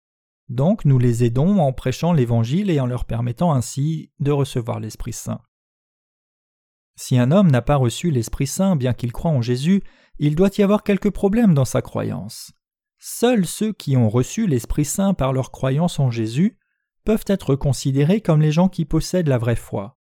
Donc 0.48 0.84
nous 0.84 0.98
les 0.98 1.24
aidons 1.24 1.58
en 1.58 1.72
prêchant 1.72 2.12
l'Évangile 2.12 2.70
et 2.70 2.78
en 2.78 2.86
leur 2.86 3.04
permettant 3.04 3.52
ainsi 3.52 4.12
de 4.20 4.30
recevoir 4.30 4.80
l'Esprit 4.80 5.12
Saint. 5.12 5.40
Si 6.94 7.18
un 7.18 7.30
homme 7.30 7.50
n'a 7.50 7.62
pas 7.62 7.76
reçu 7.76 8.10
l'Esprit 8.10 8.46
Saint 8.46 8.76
bien 8.76 8.94
qu'il 8.94 9.12
croit 9.12 9.30
en 9.30 9.42
Jésus, 9.42 9.82
il 10.18 10.34
doit 10.34 10.50
y 10.56 10.62
avoir 10.62 10.82
quelques 10.82 11.10
problèmes 11.10 11.52
dans 11.52 11.64
sa 11.64 11.82
croyance. 11.82 12.52
Seuls 12.98 13.46
ceux 13.46 13.72
qui 13.72 13.96
ont 13.96 14.08
reçu 14.08 14.46
l'Esprit 14.46 14.86
Saint 14.86 15.12
par 15.12 15.32
leur 15.32 15.50
croyance 15.50 15.98
en 15.98 16.10
Jésus 16.10 16.58
peuvent 17.04 17.24
être 17.26 17.54
considérés 17.54 18.20
comme 18.20 18.40
les 18.40 18.52
gens 18.52 18.68
qui 18.68 18.84
possèdent 18.84 19.28
la 19.28 19.38
vraie 19.38 19.56
foi. 19.56 19.98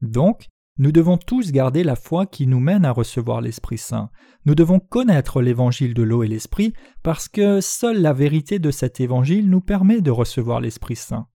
Donc, 0.00 0.48
nous 0.82 0.90
devons 0.90 1.16
tous 1.16 1.52
garder 1.52 1.84
la 1.84 1.94
foi 1.94 2.26
qui 2.26 2.48
nous 2.48 2.58
mène 2.58 2.84
à 2.84 2.90
recevoir 2.90 3.40
l'Esprit 3.40 3.78
Saint. 3.78 4.10
Nous 4.46 4.56
devons 4.56 4.80
connaître 4.80 5.40
l'évangile 5.40 5.94
de 5.94 6.02
l'eau 6.02 6.24
et 6.24 6.26
l'Esprit 6.26 6.72
parce 7.04 7.28
que 7.28 7.60
seule 7.60 8.02
la 8.02 8.12
vérité 8.12 8.58
de 8.58 8.72
cet 8.72 8.98
évangile 8.98 9.48
nous 9.48 9.60
permet 9.60 10.00
de 10.00 10.10
recevoir 10.10 10.60
l'Esprit 10.60 10.96
Saint. 10.96 11.28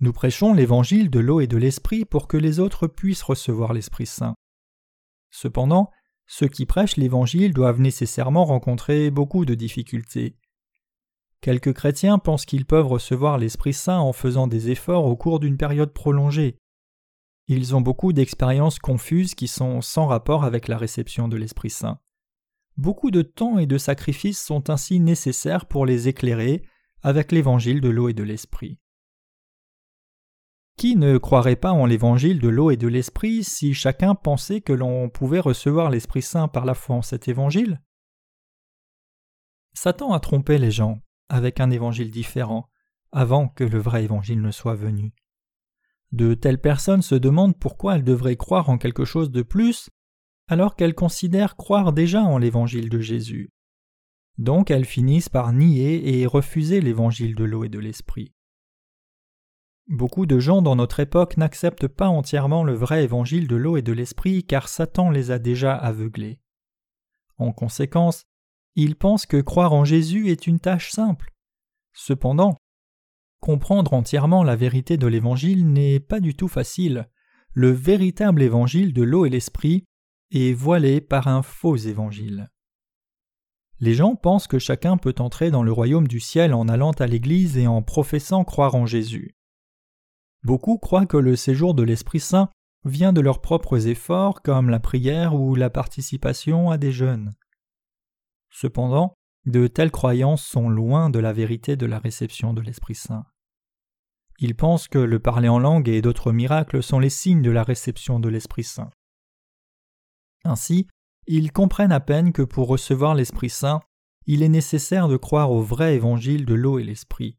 Nous 0.00 0.12
prêchons 0.12 0.52
l'évangile 0.52 1.08
de 1.08 1.18
l'eau 1.18 1.40
et 1.40 1.46
de 1.46 1.56
l'Esprit 1.56 2.04
pour 2.04 2.28
que 2.28 2.36
les 2.36 2.60
autres 2.60 2.88
puissent 2.88 3.22
recevoir 3.22 3.72
l'Esprit 3.72 4.04
Saint. 4.04 4.34
Cependant, 5.30 5.90
ceux 6.26 6.48
qui 6.48 6.66
prêchent 6.66 6.98
l'évangile 6.98 7.54
doivent 7.54 7.80
nécessairement 7.80 8.44
rencontrer 8.44 9.10
beaucoup 9.10 9.46
de 9.46 9.54
difficultés. 9.54 10.36
Quelques 11.40 11.72
chrétiens 11.72 12.18
pensent 12.18 12.44
qu'ils 12.44 12.66
peuvent 12.66 12.88
recevoir 12.88 13.38
l'Esprit 13.38 13.72
Saint 13.72 14.00
en 14.00 14.12
faisant 14.12 14.46
des 14.46 14.70
efforts 14.70 15.06
au 15.06 15.16
cours 15.16 15.40
d'une 15.40 15.56
période 15.56 15.94
prolongée. 15.94 16.58
Ils 17.48 17.76
ont 17.76 17.80
beaucoup 17.80 18.12
d'expériences 18.12 18.78
confuses 18.78 19.34
qui 19.34 19.46
sont 19.46 19.80
sans 19.80 20.06
rapport 20.06 20.44
avec 20.44 20.66
la 20.66 20.76
réception 20.76 21.28
de 21.28 21.36
l'Esprit 21.36 21.70
Saint. 21.70 22.00
Beaucoup 22.76 23.10
de 23.10 23.22
temps 23.22 23.58
et 23.58 23.66
de 23.66 23.78
sacrifices 23.78 24.42
sont 24.42 24.68
ainsi 24.68 24.98
nécessaires 24.98 25.66
pour 25.66 25.86
les 25.86 26.08
éclairer 26.08 26.62
avec 27.02 27.30
l'évangile 27.30 27.80
de 27.80 27.88
l'eau 27.88 28.08
et 28.08 28.14
de 28.14 28.24
l'Esprit. 28.24 28.80
Qui 30.76 30.96
ne 30.96 31.16
croirait 31.16 31.56
pas 31.56 31.72
en 31.72 31.86
l'évangile 31.86 32.40
de 32.40 32.48
l'eau 32.48 32.70
et 32.70 32.76
de 32.76 32.88
l'Esprit 32.88 33.44
si 33.44 33.72
chacun 33.72 34.14
pensait 34.14 34.60
que 34.60 34.74
l'on 34.74 35.08
pouvait 35.08 35.40
recevoir 35.40 35.88
l'Esprit 35.88 36.22
Saint 36.22 36.48
par 36.48 36.64
la 36.64 36.74
foi 36.74 36.96
en 36.96 37.02
cet 37.02 37.28
évangile? 37.28 37.80
Satan 39.72 40.12
a 40.12 40.20
trompé 40.20 40.58
les 40.58 40.70
gens 40.70 41.00
avec 41.28 41.60
un 41.60 41.70
évangile 41.70 42.10
différent 42.10 42.68
avant 43.12 43.48
que 43.48 43.64
le 43.64 43.78
vrai 43.78 44.04
évangile 44.04 44.42
ne 44.42 44.50
soit 44.50 44.74
venu. 44.74 45.14
De 46.12 46.34
telles 46.34 46.60
personnes 46.60 47.02
se 47.02 47.14
demandent 47.14 47.58
pourquoi 47.58 47.96
elles 47.96 48.04
devraient 48.04 48.36
croire 48.36 48.68
en 48.70 48.78
quelque 48.78 49.04
chose 49.04 49.30
de 49.30 49.42
plus 49.42 49.90
alors 50.48 50.76
qu'elles 50.76 50.94
considèrent 50.94 51.56
croire 51.56 51.92
déjà 51.92 52.22
en 52.22 52.38
l'évangile 52.38 52.88
de 52.88 53.00
Jésus. 53.00 53.50
Donc 54.38 54.70
elles 54.70 54.84
finissent 54.84 55.28
par 55.28 55.52
nier 55.52 56.20
et 56.20 56.26
refuser 56.26 56.80
l'évangile 56.80 57.34
de 57.34 57.44
l'eau 57.44 57.64
et 57.64 57.68
de 57.68 57.78
l'esprit. 57.78 58.32
Beaucoup 59.88 60.26
de 60.26 60.38
gens 60.38 60.62
dans 60.62 60.76
notre 60.76 61.00
époque 61.00 61.36
n'acceptent 61.36 61.88
pas 61.88 62.08
entièrement 62.08 62.64
le 62.64 62.74
vrai 62.74 63.04
évangile 63.04 63.46
de 63.46 63.56
l'eau 63.56 63.76
et 63.76 63.82
de 63.82 63.92
l'esprit 63.92 64.44
car 64.44 64.68
Satan 64.68 65.10
les 65.10 65.30
a 65.30 65.38
déjà 65.38 65.74
aveuglés. 65.74 66.40
En 67.38 67.52
conséquence, 67.52 68.24
ils 68.74 68.96
pensent 68.96 69.26
que 69.26 69.40
croire 69.40 69.72
en 69.72 69.84
Jésus 69.84 70.30
est 70.30 70.46
une 70.46 70.60
tâche 70.60 70.90
simple. 70.90 71.32
Cependant, 71.92 72.56
Comprendre 73.40 73.92
entièrement 73.92 74.42
la 74.42 74.56
vérité 74.56 74.96
de 74.96 75.06
l'Évangile 75.06 75.70
n'est 75.72 76.00
pas 76.00 76.20
du 76.20 76.34
tout 76.34 76.48
facile. 76.48 77.08
Le 77.52 77.70
véritable 77.70 78.42
Évangile 78.42 78.92
de 78.92 79.02
l'eau 79.02 79.26
et 79.26 79.30
l'Esprit 79.30 79.84
est 80.30 80.52
voilé 80.52 81.00
par 81.00 81.28
un 81.28 81.42
faux 81.42 81.76
Évangile. 81.76 82.50
Les 83.78 83.94
gens 83.94 84.16
pensent 84.16 84.46
que 84.46 84.58
chacun 84.58 84.96
peut 84.96 85.14
entrer 85.18 85.50
dans 85.50 85.62
le 85.62 85.72
royaume 85.72 86.08
du 86.08 86.18
ciel 86.18 86.54
en 86.54 86.66
allant 86.68 86.92
à 86.92 87.06
l'Église 87.06 87.58
et 87.58 87.66
en 87.66 87.82
professant 87.82 88.42
croire 88.42 88.74
en 88.74 88.86
Jésus. 88.86 89.36
Beaucoup 90.42 90.78
croient 90.78 91.06
que 91.06 91.16
le 91.16 91.36
séjour 91.36 91.74
de 91.74 91.82
l'Esprit 91.82 92.20
Saint 92.20 92.48
vient 92.84 93.12
de 93.12 93.20
leurs 93.20 93.40
propres 93.40 93.88
efforts 93.88 94.42
comme 94.42 94.70
la 94.70 94.80
prière 94.80 95.34
ou 95.34 95.54
la 95.54 95.70
participation 95.70 96.70
à 96.70 96.78
des 96.78 96.92
jeûnes. 96.92 97.34
Cependant, 98.50 99.18
de 99.46 99.68
telles 99.68 99.92
croyances 99.92 100.44
sont 100.44 100.68
loin 100.68 101.08
de 101.08 101.18
la 101.18 101.32
vérité 101.32 101.76
de 101.76 101.86
la 101.86 101.98
réception 101.98 102.52
de 102.52 102.60
l'Esprit 102.60 102.96
Saint. 102.96 103.24
Ils 104.38 104.56
pensent 104.56 104.88
que 104.88 104.98
le 104.98 105.18
parler 105.18 105.48
en 105.48 105.58
langue 105.58 105.88
et 105.88 106.02
d'autres 106.02 106.32
miracles 106.32 106.82
sont 106.82 106.98
les 106.98 107.10
signes 107.10 107.42
de 107.42 107.50
la 107.50 107.62
réception 107.62 108.20
de 108.20 108.28
l'Esprit 108.28 108.64
Saint. 108.64 108.90
Ainsi, 110.44 110.88
ils 111.26 111.52
comprennent 111.52 111.92
à 111.92 112.00
peine 112.00 112.32
que 112.32 112.42
pour 112.42 112.68
recevoir 112.68 113.14
l'Esprit 113.14 113.50
Saint, 113.50 113.80
il 114.26 114.42
est 114.42 114.48
nécessaire 114.48 115.08
de 115.08 115.16
croire 115.16 115.52
au 115.52 115.62
vrai 115.62 115.94
évangile 115.94 116.44
de 116.44 116.54
l'eau 116.54 116.78
et 116.78 116.84
l'Esprit. 116.84 117.38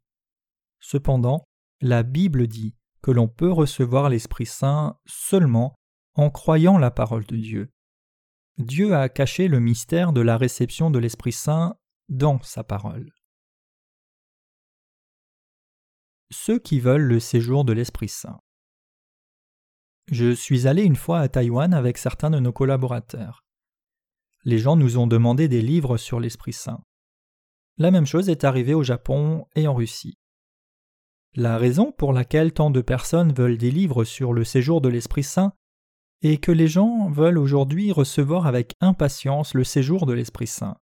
Cependant, 0.79 1.43
la 1.81 2.03
Bible 2.03 2.47
dit 2.47 2.73
que 3.01 3.11
l'on 3.11 3.27
peut 3.27 3.51
recevoir 3.51 4.09
l'Esprit 4.09 4.45
Saint 4.45 4.97
seulement 5.05 5.75
en 6.15 6.29
croyant 6.29 6.77
la 6.77 6.89
parole 6.89 7.25
de 7.25 7.35
Dieu. 7.35 7.69
Dieu 8.57 8.95
a 8.95 9.07
caché 9.09 9.47
le 9.47 9.59
mystère 9.59 10.13
de 10.13 10.21
la 10.21 10.37
réception 10.37 10.89
de 10.89 10.99
l'Esprit 10.99 11.33
Saint 11.33 11.75
dans 12.09 12.41
sa 12.41 12.63
parole. 12.63 13.11
Ceux 16.31 16.59
qui 16.59 16.79
veulent 16.79 17.03
le 17.03 17.19
séjour 17.19 17.63
de 17.63 17.73
l'Esprit 17.73 18.09
Saint. 18.09 18.39
Je 20.11 20.33
suis 20.33 20.67
allé 20.67 20.83
une 20.83 20.95
fois 20.95 21.19
à 21.19 21.27
Taïwan 21.27 21.73
avec 21.73 21.97
certains 21.97 22.29
de 22.29 22.39
nos 22.39 22.53
collaborateurs. 22.53 23.43
Les 24.43 24.59
gens 24.59 24.75
nous 24.75 24.97
ont 24.97 25.07
demandé 25.07 25.47
des 25.47 25.61
livres 25.61 25.97
sur 25.97 26.19
l'Esprit 26.19 26.53
Saint. 26.53 26.81
La 27.77 27.91
même 27.91 28.05
chose 28.05 28.29
est 28.29 28.43
arrivée 28.43 28.73
au 28.73 28.83
Japon 28.83 29.45
et 29.55 29.67
en 29.67 29.73
Russie. 29.73 30.17
La 31.35 31.57
raison 31.57 31.91
pour 31.91 32.13
laquelle 32.13 32.53
tant 32.53 32.71
de 32.71 32.81
personnes 32.81 33.33
veulent 33.33 33.57
des 33.57 33.69
livres 33.71 34.05
sur 34.05 34.33
le 34.33 34.43
séjour 34.43 34.81
de 34.81 34.89
l'Esprit 34.89 35.23
Saint 35.23 35.53
est 36.21 36.37
que 36.37 36.51
les 36.51 36.67
gens 36.67 37.09
veulent 37.09 37.37
aujourd'hui 37.37 37.91
recevoir 37.91 38.47
avec 38.47 38.73
impatience 38.79 39.53
le 39.53 39.63
séjour 39.63 40.05
de 40.05 40.13
l'Esprit 40.13 40.47
Saint. 40.47 40.77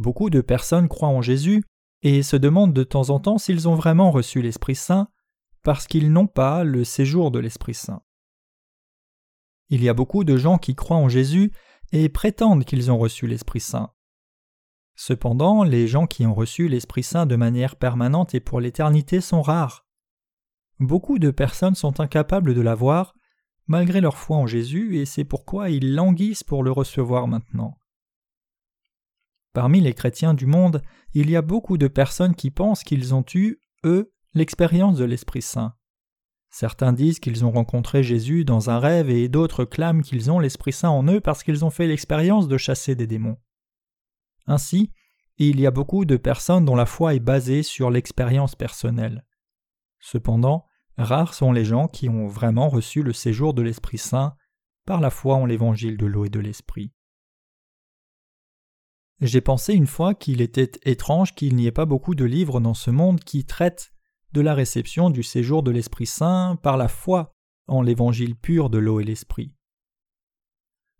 Beaucoup 0.00 0.30
de 0.30 0.40
personnes 0.40 0.88
croient 0.88 1.10
en 1.10 1.20
Jésus 1.20 1.62
et 2.00 2.22
se 2.22 2.34
demandent 2.34 2.72
de 2.72 2.84
temps 2.84 3.10
en 3.10 3.20
temps 3.20 3.36
s'ils 3.36 3.68
ont 3.68 3.74
vraiment 3.74 4.10
reçu 4.10 4.40
l'Esprit 4.40 4.74
Saint 4.74 5.08
parce 5.62 5.86
qu'ils 5.86 6.10
n'ont 6.10 6.26
pas 6.26 6.64
le 6.64 6.84
séjour 6.84 7.30
de 7.30 7.38
l'Esprit 7.38 7.74
Saint. 7.74 8.00
Il 9.68 9.84
y 9.84 9.90
a 9.90 9.94
beaucoup 9.94 10.24
de 10.24 10.38
gens 10.38 10.56
qui 10.56 10.74
croient 10.74 10.96
en 10.96 11.10
Jésus 11.10 11.52
et 11.92 12.08
prétendent 12.08 12.64
qu'ils 12.64 12.90
ont 12.90 12.96
reçu 12.96 13.26
l'Esprit 13.26 13.60
Saint. 13.60 13.92
Cependant, 14.96 15.64
les 15.64 15.86
gens 15.86 16.06
qui 16.06 16.24
ont 16.24 16.34
reçu 16.34 16.66
l'Esprit 16.66 17.02
Saint 17.02 17.26
de 17.26 17.36
manière 17.36 17.76
permanente 17.76 18.34
et 18.34 18.40
pour 18.40 18.58
l'éternité 18.58 19.20
sont 19.20 19.42
rares. 19.42 19.84
Beaucoup 20.78 21.18
de 21.18 21.30
personnes 21.30 21.74
sont 21.74 22.00
incapables 22.00 22.54
de 22.54 22.62
l'avoir, 22.62 23.12
malgré 23.66 24.00
leur 24.00 24.16
foi 24.16 24.38
en 24.38 24.46
Jésus, 24.46 24.96
et 24.96 25.04
c'est 25.04 25.24
pourquoi 25.24 25.68
ils 25.68 25.94
languissent 25.94 26.42
pour 26.42 26.62
le 26.62 26.72
recevoir 26.72 27.28
maintenant. 27.28 27.79
Parmi 29.52 29.80
les 29.80 29.94
chrétiens 29.94 30.34
du 30.34 30.46
monde, 30.46 30.82
il 31.12 31.30
y 31.30 31.36
a 31.36 31.42
beaucoup 31.42 31.76
de 31.76 31.88
personnes 31.88 32.34
qui 32.34 32.50
pensent 32.50 32.84
qu'ils 32.84 33.14
ont 33.14 33.24
eu, 33.34 33.60
eux, 33.84 34.12
l'expérience 34.34 34.96
de 34.98 35.04
l'Esprit 35.04 35.42
Saint. 35.42 35.74
Certains 36.50 36.92
disent 36.92 37.20
qu'ils 37.20 37.44
ont 37.44 37.50
rencontré 37.50 38.02
Jésus 38.02 38.44
dans 38.44 38.70
un 38.70 38.78
rêve 38.78 39.10
et 39.10 39.28
d'autres 39.28 39.64
clament 39.64 40.02
qu'ils 40.02 40.30
ont 40.30 40.40
l'Esprit 40.40 40.72
Saint 40.72 40.90
en 40.90 41.06
eux 41.06 41.20
parce 41.20 41.42
qu'ils 41.42 41.64
ont 41.64 41.70
fait 41.70 41.86
l'expérience 41.86 42.48
de 42.48 42.56
chasser 42.56 42.94
des 42.94 43.06
démons. 43.06 43.38
Ainsi, 44.46 44.92
il 45.38 45.60
y 45.60 45.66
a 45.66 45.70
beaucoup 45.70 46.04
de 46.04 46.16
personnes 46.16 46.64
dont 46.64 46.76
la 46.76 46.86
foi 46.86 47.14
est 47.14 47.20
basée 47.20 47.62
sur 47.62 47.90
l'expérience 47.90 48.56
personnelle. 48.56 49.24
Cependant, 50.00 50.66
rares 50.98 51.34
sont 51.34 51.52
les 51.52 51.64
gens 51.64 51.88
qui 51.88 52.08
ont 52.08 52.26
vraiment 52.26 52.68
reçu 52.68 53.02
le 53.02 53.12
séjour 53.12 53.54
de 53.54 53.62
l'Esprit 53.62 53.98
Saint 53.98 54.34
par 54.86 55.00
la 55.00 55.10
foi 55.10 55.36
en 55.36 55.46
l'évangile 55.46 55.96
de 55.96 56.06
l'eau 56.06 56.24
et 56.24 56.30
de 56.30 56.40
l'Esprit. 56.40 56.92
J'ai 59.20 59.40
pensé 59.40 59.74
une 59.74 59.86
fois 59.86 60.14
qu'il 60.14 60.40
était 60.40 60.70
étrange 60.84 61.34
qu'il 61.34 61.54
n'y 61.56 61.66
ait 61.66 61.72
pas 61.72 61.86
beaucoup 61.86 62.14
de 62.14 62.24
livres 62.24 62.60
dans 62.60 62.74
ce 62.74 62.90
monde 62.90 63.20
qui 63.20 63.44
traitent 63.44 63.92
de 64.32 64.40
la 64.40 64.54
réception 64.54 65.10
du 65.10 65.22
séjour 65.22 65.62
de 65.62 65.70
l'Esprit 65.70 66.06
Saint 66.06 66.56
par 66.62 66.76
la 66.76 66.88
foi 66.88 67.32
en 67.66 67.82
l'évangile 67.82 68.36
pur 68.36 68.70
de 68.70 68.78
l'eau 68.78 69.00
et 69.00 69.04
l'Esprit. 69.04 69.52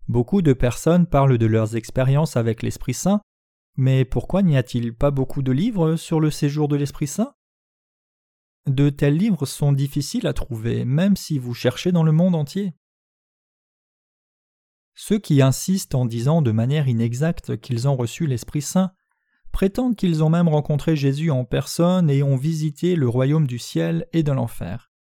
Beaucoup 0.07 0.41
de 0.41 0.53
personnes 0.53 1.07
parlent 1.07 1.37
de 1.37 1.45
leurs 1.45 1.75
expériences 1.75 2.37
avec 2.37 2.61
l'Esprit 2.61 2.93
Saint 2.93 3.21
mais 3.77 4.05
pourquoi 4.05 4.41
n'y 4.41 4.57
a-t-il 4.57 4.93
pas 4.93 5.11
beaucoup 5.11 5.41
de 5.41 5.51
livres 5.51 5.95
sur 5.95 6.19
le 6.19 6.29
séjour 6.29 6.67
de 6.67 6.75
l'Esprit 6.75 7.07
Saint? 7.07 7.33
De 8.67 8.89
tels 8.89 9.17
livres 9.17 9.45
sont 9.45 9.71
difficiles 9.71 10.27
à 10.27 10.33
trouver, 10.33 10.85
même 10.85 11.15
si 11.15 11.39
vous 11.39 11.53
cherchez 11.53 11.91
dans 11.91 12.03
le 12.03 12.11
monde 12.11 12.35
entier. 12.35 12.73
Ceux 14.93 15.19
qui 15.19 15.41
insistent 15.41 15.95
en 15.95 16.05
disant 16.05 16.41
de 16.41 16.51
manière 16.51 16.87
inexacte 16.87 17.59
qu'ils 17.59 17.87
ont 17.87 17.95
reçu 17.95 18.27
l'Esprit 18.27 18.61
Saint 18.61 18.91
prétendent 19.51 19.95
qu'ils 19.95 20.23
ont 20.23 20.29
même 20.29 20.47
rencontré 20.47 20.95
Jésus 20.95 21.31
en 21.31 21.45
personne 21.45 22.09
et 22.09 22.23
ont 22.23 22.37
visité 22.37 22.95
le 22.95 23.09
royaume 23.09 23.47
du 23.47 23.59
ciel 23.59 24.07
et 24.13 24.23
de 24.23 24.31
l'enfer. 24.31 24.91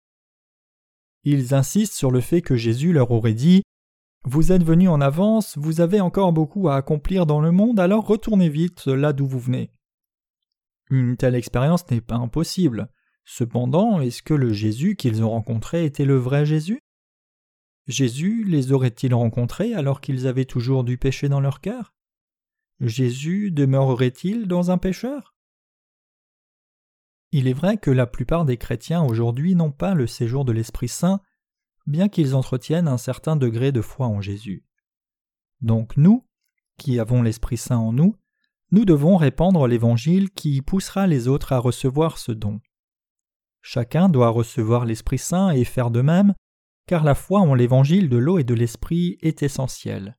Ils 1.25 1.55
insistent 1.55 1.95
sur 1.95 2.11
le 2.11 2.21
fait 2.21 2.43
que 2.43 2.57
Jésus 2.57 2.93
leur 2.93 3.11
aurait 3.11 3.35
dit 3.35 3.63
vous 4.25 4.53
êtes 4.53 4.65
venu 4.65 4.87
en 4.89 5.01
avance, 5.01 5.57
vous 5.57 5.81
avez 5.81 6.01
encore 6.01 6.35
beaucoup 6.35 6.69
à 6.69 6.77
accomplir 6.77 7.25
dans 7.25 7.41
le 7.41 7.53
monde, 7.53 7.81
alors 7.81 8.07
retournez 8.07 8.51
vite 8.51 8.87
là 8.87 9.15
d'où 9.15 9.27
vous 9.27 9.39
venez. 9.39 9.73
Une 10.91 11.17
telle 11.17 11.35
expérience 11.35 11.91
n'est 11.91 12.03
pas 12.03 12.17
impossible. 12.17 12.91
Cependant, 13.25 14.01
est-ce 14.01 14.23
que 14.23 14.35
le 14.35 14.53
Jésus 14.53 14.97
qu'ils 14.97 15.23
ont 15.25 15.31
rencontré 15.31 15.87
était 15.87 16.05
le 16.05 16.17
vrai 16.17 16.45
Jésus? 16.45 16.81
Jésus 17.87 18.45
les 18.45 18.73
aurait-il 18.73 19.15
rencontrés 19.15 19.75
alors 19.75 20.01
qu'ils 20.01 20.27
avaient 20.27 20.45
toujours 20.45 20.85
du 20.85 20.99
péché 20.99 21.29
dans 21.29 21.41
leur 21.41 21.61
cœur? 21.61 21.95
Jésus 22.81 23.51
demeurerait-il 23.51 24.47
dans 24.47 24.71
un 24.71 24.79
pécheur? 24.79 25.35
Il 27.33 27.47
est 27.47 27.53
vrai 27.53 27.77
que 27.77 27.91
la 27.91 28.07
plupart 28.07 28.45
des 28.45 28.57
chrétiens 28.57 29.03
aujourd'hui 29.03 29.55
n'ont 29.55 29.71
pas 29.71 29.95
le 29.95 30.07
séjour 30.07 30.45
de 30.45 30.53
l'Esprit 30.53 30.89
Saint, 30.89 31.21
bien 31.87 32.09
qu'ils 32.09 32.35
entretiennent 32.35 32.89
un 32.89 32.99
certain 32.99 33.37
degré 33.37 33.71
de 33.71 33.81
foi 33.81 34.07
en 34.07 34.21
Jésus. 34.21 34.65
Donc 35.61 35.97
nous, 35.97 36.27
qui 36.77 36.99
avons 36.99 37.23
l'Esprit 37.23 37.57
Saint 37.57 37.79
en 37.79 37.93
nous, 37.93 38.17
nous 38.73 38.85
devons 38.85 39.17
répandre 39.17 39.67
l'Évangile 39.67 40.31
qui 40.31 40.63
poussera 40.63 41.07
les 41.07 41.29
autres 41.29 41.53
à 41.53 41.59
recevoir 41.59 42.19
ce 42.19 42.33
don. 42.33 42.61
Chacun 43.63 44.09
doit 44.09 44.31
recevoir 44.31 44.85
l'Esprit 44.85 45.19
Saint 45.19 45.51
et 45.51 45.65
faire 45.65 45.91
de 45.91 46.01
même, 46.01 46.35
car 46.91 47.05
la 47.05 47.15
foi 47.15 47.39
en 47.39 47.55
l'Évangile 47.55 48.09
de 48.09 48.17
l'eau 48.17 48.41
et 48.41 48.43
de 48.43 48.53
l'Esprit 48.53 49.17
est 49.21 49.45
essentielle. 49.45 50.19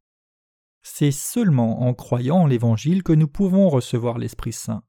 C'est 0.81 1.11
seulement 1.11 1.81
en 1.81 1.93
croyant 1.93 2.37
en 2.37 2.47
l'Évangile 2.47 3.03
que 3.03 3.11
nous 3.11 3.27
pouvons 3.27 3.67
recevoir 3.67 4.17
l'Esprit 4.17 4.53
Saint. 4.53 4.81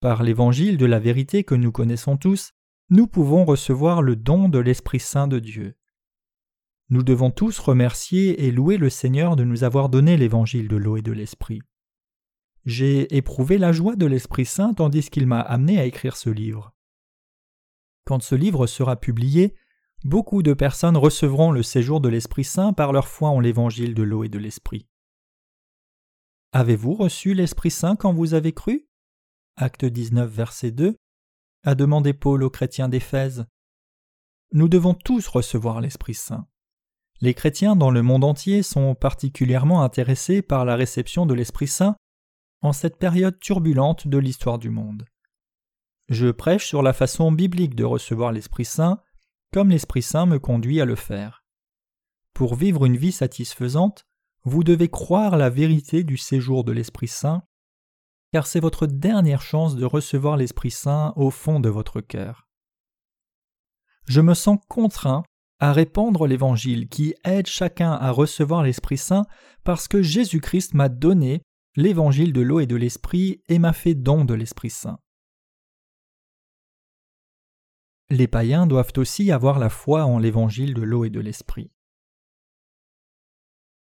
Par 0.00 0.22
l'Évangile 0.22 0.76
de 0.76 0.84
la 0.84 0.98
vérité 0.98 1.42
que 1.42 1.54
nous 1.54 1.72
connaissons 1.72 2.18
tous, 2.18 2.52
nous 2.90 3.06
pouvons 3.06 3.46
recevoir 3.46 4.02
le 4.02 4.14
don 4.14 4.50
de 4.50 4.58
l'Esprit 4.58 5.00
Saint 5.00 5.26
de 5.26 5.38
Dieu. 5.38 5.74
Nous 6.90 7.02
devons 7.02 7.30
tous 7.30 7.58
remercier 7.60 8.44
et 8.44 8.50
louer 8.50 8.76
le 8.76 8.90
Seigneur 8.90 9.36
de 9.36 9.44
nous 9.44 9.64
avoir 9.64 9.88
donné 9.88 10.18
l'évangile 10.18 10.68
de 10.68 10.76
l'eau 10.76 10.98
et 10.98 11.02
de 11.02 11.12
l'Esprit. 11.12 11.62
J'ai 12.66 13.16
éprouvé 13.16 13.56
la 13.56 13.72
joie 13.72 13.96
de 13.96 14.04
l'Esprit 14.04 14.44
Saint 14.44 14.74
tandis 14.74 15.08
qu'il 15.08 15.26
m'a 15.26 15.40
amené 15.40 15.80
à 15.80 15.86
écrire 15.86 16.18
ce 16.18 16.28
livre. 16.28 16.74
Quand 18.04 18.22
ce 18.22 18.34
livre 18.34 18.66
sera 18.66 18.96
publié, 18.96 19.54
beaucoup 20.04 20.42
de 20.42 20.52
personnes 20.52 20.96
recevront 20.96 21.50
le 21.50 21.62
séjour 21.62 22.00
de 22.00 22.08
l'Esprit 22.08 22.44
Saint 22.44 22.72
par 22.72 22.92
leur 22.92 23.08
foi 23.08 23.30
en 23.30 23.40
l'évangile 23.40 23.94
de 23.94 24.02
l'eau 24.02 24.22
et 24.22 24.28
de 24.28 24.38
l'Esprit. 24.38 24.86
Avez-vous 26.52 26.94
reçu 26.94 27.34
l'Esprit 27.34 27.70
Saint 27.70 27.96
quand 27.96 28.12
vous 28.12 28.34
avez 28.34 28.52
cru? 28.52 28.86
Acte 29.56 29.84
19, 29.84 30.30
verset 30.30 30.70
2 30.70 30.96
a 31.66 31.74
demandé 31.74 32.12
Paul 32.12 32.42
aux 32.42 32.50
chrétiens 32.50 32.88
d'Éphèse. 32.88 33.46
Nous 34.52 34.68
devons 34.68 34.94
tous 34.94 35.26
recevoir 35.26 35.80
l'Esprit 35.80 36.14
Saint. 36.14 36.46
Les 37.20 37.32
chrétiens 37.32 37.74
dans 37.74 37.90
le 37.90 38.02
monde 38.02 38.24
entier 38.24 38.62
sont 38.62 38.94
particulièrement 38.94 39.82
intéressés 39.82 40.42
par 40.42 40.64
la 40.64 40.76
réception 40.76 41.24
de 41.24 41.32
l'Esprit 41.32 41.68
Saint 41.68 41.96
en 42.60 42.72
cette 42.72 42.98
période 42.98 43.38
turbulente 43.38 44.06
de 44.06 44.18
l'histoire 44.18 44.58
du 44.58 44.68
monde. 44.68 45.06
Je 46.10 46.30
prêche 46.30 46.66
sur 46.66 46.82
la 46.82 46.92
façon 46.92 47.32
biblique 47.32 47.74
de 47.74 47.84
recevoir 47.84 48.30
l'Esprit 48.30 48.66
Saint, 48.66 49.00
comme 49.54 49.70
l'Esprit 49.70 50.02
Saint 50.02 50.26
me 50.26 50.40
conduit 50.40 50.80
à 50.80 50.84
le 50.84 50.96
faire. 50.96 51.44
Pour 52.32 52.56
vivre 52.56 52.86
une 52.86 52.96
vie 52.96 53.12
satisfaisante, 53.12 54.04
vous 54.42 54.64
devez 54.64 54.88
croire 54.88 55.36
la 55.36 55.48
vérité 55.48 56.02
du 56.02 56.16
séjour 56.16 56.64
de 56.64 56.72
l'Esprit 56.72 57.06
Saint 57.06 57.44
car 58.32 58.48
c'est 58.48 58.58
votre 58.58 58.88
dernière 58.88 59.42
chance 59.42 59.76
de 59.76 59.84
recevoir 59.84 60.36
l'Esprit 60.36 60.72
Saint 60.72 61.12
au 61.14 61.30
fond 61.30 61.60
de 61.60 61.68
votre 61.68 62.00
cœur. 62.00 62.48
Je 64.08 64.20
me 64.20 64.34
sens 64.34 64.58
contraint 64.68 65.22
à 65.60 65.72
répandre 65.72 66.26
l'Évangile 66.26 66.88
qui 66.88 67.14
aide 67.22 67.46
chacun 67.46 67.92
à 67.92 68.10
recevoir 68.10 68.64
l'Esprit 68.64 68.98
Saint 68.98 69.24
parce 69.62 69.86
que 69.86 70.02
Jésus-Christ 70.02 70.74
m'a 70.74 70.88
donné 70.88 71.42
l'Évangile 71.76 72.32
de 72.32 72.40
l'eau 72.40 72.58
et 72.58 72.66
de 72.66 72.74
l'Esprit 72.74 73.40
et 73.46 73.60
m'a 73.60 73.72
fait 73.72 73.94
don 73.94 74.24
de 74.24 74.34
l'Esprit 74.34 74.70
Saint. 74.70 74.98
Les 78.10 78.28
païens 78.28 78.66
doivent 78.66 78.92
aussi 78.96 79.32
avoir 79.32 79.58
la 79.58 79.70
foi 79.70 80.04
en 80.04 80.18
l'Évangile 80.18 80.74
de 80.74 80.82
l'eau 80.82 81.04
et 81.04 81.10
de 81.10 81.20
l'Esprit. 81.20 81.70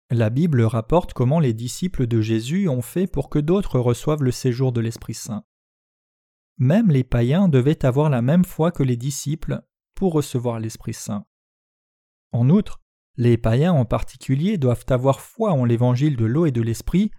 La 0.09 0.29
Bible 0.29 0.61
rapporte 0.61 1.13
comment 1.13 1.39
les 1.39 1.53
disciples 1.53 2.05
de 2.05 2.21
Jésus 2.21 2.69
ont 2.69 2.83
fait 2.83 3.07
pour 3.07 3.29
que 3.29 3.39
d'autres 3.39 3.79
reçoivent 3.79 4.23
le 4.23 4.31
séjour 4.31 4.71
de 4.71 4.81
l'Esprit 4.81 5.15
Saint. 5.15 5.43
Même 6.57 6.91
les 6.91 7.03
païens 7.03 7.47
devaient 7.47 7.85
avoir 7.85 8.11
la 8.11 8.21
même 8.21 8.45
foi 8.45 8.71
que 8.71 8.83
les 8.83 8.97
disciples 8.97 9.63
pour 9.95 10.13
recevoir 10.13 10.59
l'Esprit 10.59 10.93
Saint. 10.93 11.25
En 12.31 12.49
outre, 12.49 12.83
Les 13.15 13.37
païens 13.37 13.73
en 13.73 13.85
particulier 13.85 14.57
doivent 14.57 14.85
avoir 14.89 15.21
foi 15.21 15.51
en 15.51 15.65
l'évangile 15.65 16.17
de 16.17 16.25
l'eau 16.25 16.47
et 16.47 16.51
de 16.51 16.61
l'esprit, 16.61 17.11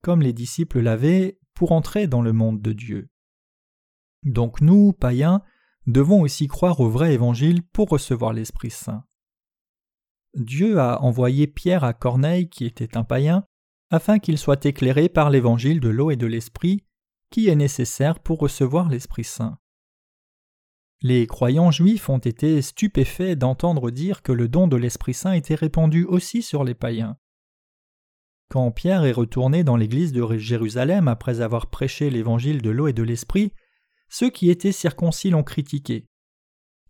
comme 0.00 0.22
les 0.22 0.32
disciples 0.32 0.80
l'avaient, 0.80 1.40
pour 1.54 1.72
entrer 1.72 2.06
dans 2.06 2.22
le 2.22 2.32
monde 2.32 2.62
de 2.62 2.72
Dieu. 2.72 3.10
Donc 4.22 4.60
nous, 4.60 4.92
païens, 4.92 5.42
devons 5.86 6.22
aussi 6.22 6.48
croire 6.48 6.80
au 6.80 6.88
vrai 6.88 7.14
évangile 7.14 7.62
pour 7.62 7.88
recevoir 7.88 8.32
l'Esprit 8.32 8.70
Saint. 8.70 9.04
Dieu 10.34 10.80
a 10.80 11.00
envoyé 11.02 11.46
Pierre 11.46 11.84
à 11.84 11.94
Corneille, 11.94 12.48
qui 12.48 12.64
était 12.64 12.96
un 12.96 13.04
païen, 13.04 13.44
afin 13.90 14.18
qu'il 14.18 14.36
soit 14.36 14.64
éclairé 14.66 15.08
par 15.08 15.30
l'évangile 15.30 15.80
de 15.80 15.88
l'eau 15.88 16.10
et 16.10 16.16
de 16.16 16.26
l'Esprit, 16.26 16.84
qui 17.30 17.48
est 17.48 17.54
nécessaire 17.54 18.20
pour 18.20 18.38
recevoir 18.38 18.88
l'Esprit 18.88 19.24
Saint. 19.24 19.58
Les 21.02 21.26
croyants 21.26 21.70
juifs 21.70 22.08
ont 22.08 22.18
été 22.18 22.62
stupéfaits 22.62 23.36
d'entendre 23.36 23.90
dire 23.90 24.22
que 24.22 24.32
le 24.32 24.48
don 24.48 24.66
de 24.66 24.76
l'Esprit 24.76 25.14
Saint 25.14 25.32
était 25.32 25.54
répandu 25.54 26.04
aussi 26.04 26.42
sur 26.42 26.64
les 26.64 26.74
païens. 26.74 27.16
Quand 28.48 28.70
Pierre 28.70 29.04
est 29.04 29.12
retourné 29.12 29.64
dans 29.64 29.76
l'église 29.76 30.12
de 30.12 30.36
Jérusalem 30.36 31.08
après 31.08 31.40
avoir 31.40 31.66
prêché 31.66 32.10
l'évangile 32.10 32.62
de 32.62 32.70
l'eau 32.70 32.86
et 32.86 32.92
de 32.92 33.02
l'Esprit, 33.02 33.52
ceux 34.08 34.30
qui 34.30 34.50
étaient 34.50 34.72
circoncis 34.72 35.30
l'ont 35.30 35.42
critiqué. 35.42 36.06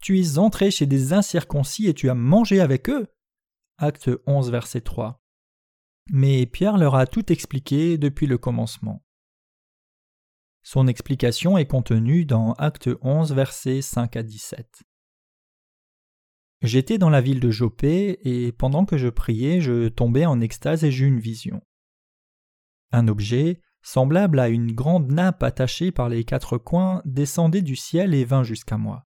Tu 0.01 0.21
es 0.21 0.39
entré 0.39 0.71
chez 0.71 0.87
des 0.87 1.13
incirconcis 1.13 1.87
et 1.87 1.95
tu 1.95 2.11
as 2.11 2.15
mangé 2.15 2.61
avec 2.61 2.89
eux? 2.91 3.07
Acte 3.79 4.11
11, 4.27 4.51
verset 4.51 4.81
3. 4.81 5.23
Mais 6.11 6.47
Pierre 6.47 6.79
leur 6.79 6.95
a 6.95 7.07
tout 7.07 7.33
expliqué 7.33 7.99
depuis 7.99 8.27
le 8.27 8.39
commencement. 8.39 9.05
Son 10.63 10.87
explication 10.87 11.59
est 11.59 11.67
contenue 11.67 12.25
dans 12.25 12.53
Acte 12.55 12.91
11, 13.01 13.33
versets 13.33 13.83
5 13.83 14.17
à 14.17 14.23
17. 14.23 14.83
J'étais 16.63 16.99
dans 16.99 17.11
la 17.11 17.21
ville 17.21 17.41
de 17.41 17.51
Jopé, 17.51 18.19
et 18.25 18.51
pendant 18.53 18.85
que 18.85 18.97
je 18.97 19.09
priais, 19.09 19.61
je 19.61 19.89
tombais 19.89 20.27
en 20.27 20.41
extase 20.41 20.85
et 20.85 20.91
j'eus 20.91 21.07
une 21.07 21.21
vision. 21.21 21.63
Un 22.93 23.09
objet, 23.09 23.61
semblable 23.87 24.41
à 24.41 24.49
une 24.49 24.73
grande 24.73 25.13
nappe 25.13 25.45
attachée 25.45 25.93
par 25.93 26.09
les 26.09 26.25
quatre 26.25 26.59
coins, 26.59 27.03
descendait 27.05 27.63
du 27.63 27.77
ciel 27.77 28.15
et 28.15 28.25
vint 28.25 28.43
jusqu'à 28.43 28.79
moi. 28.79 29.07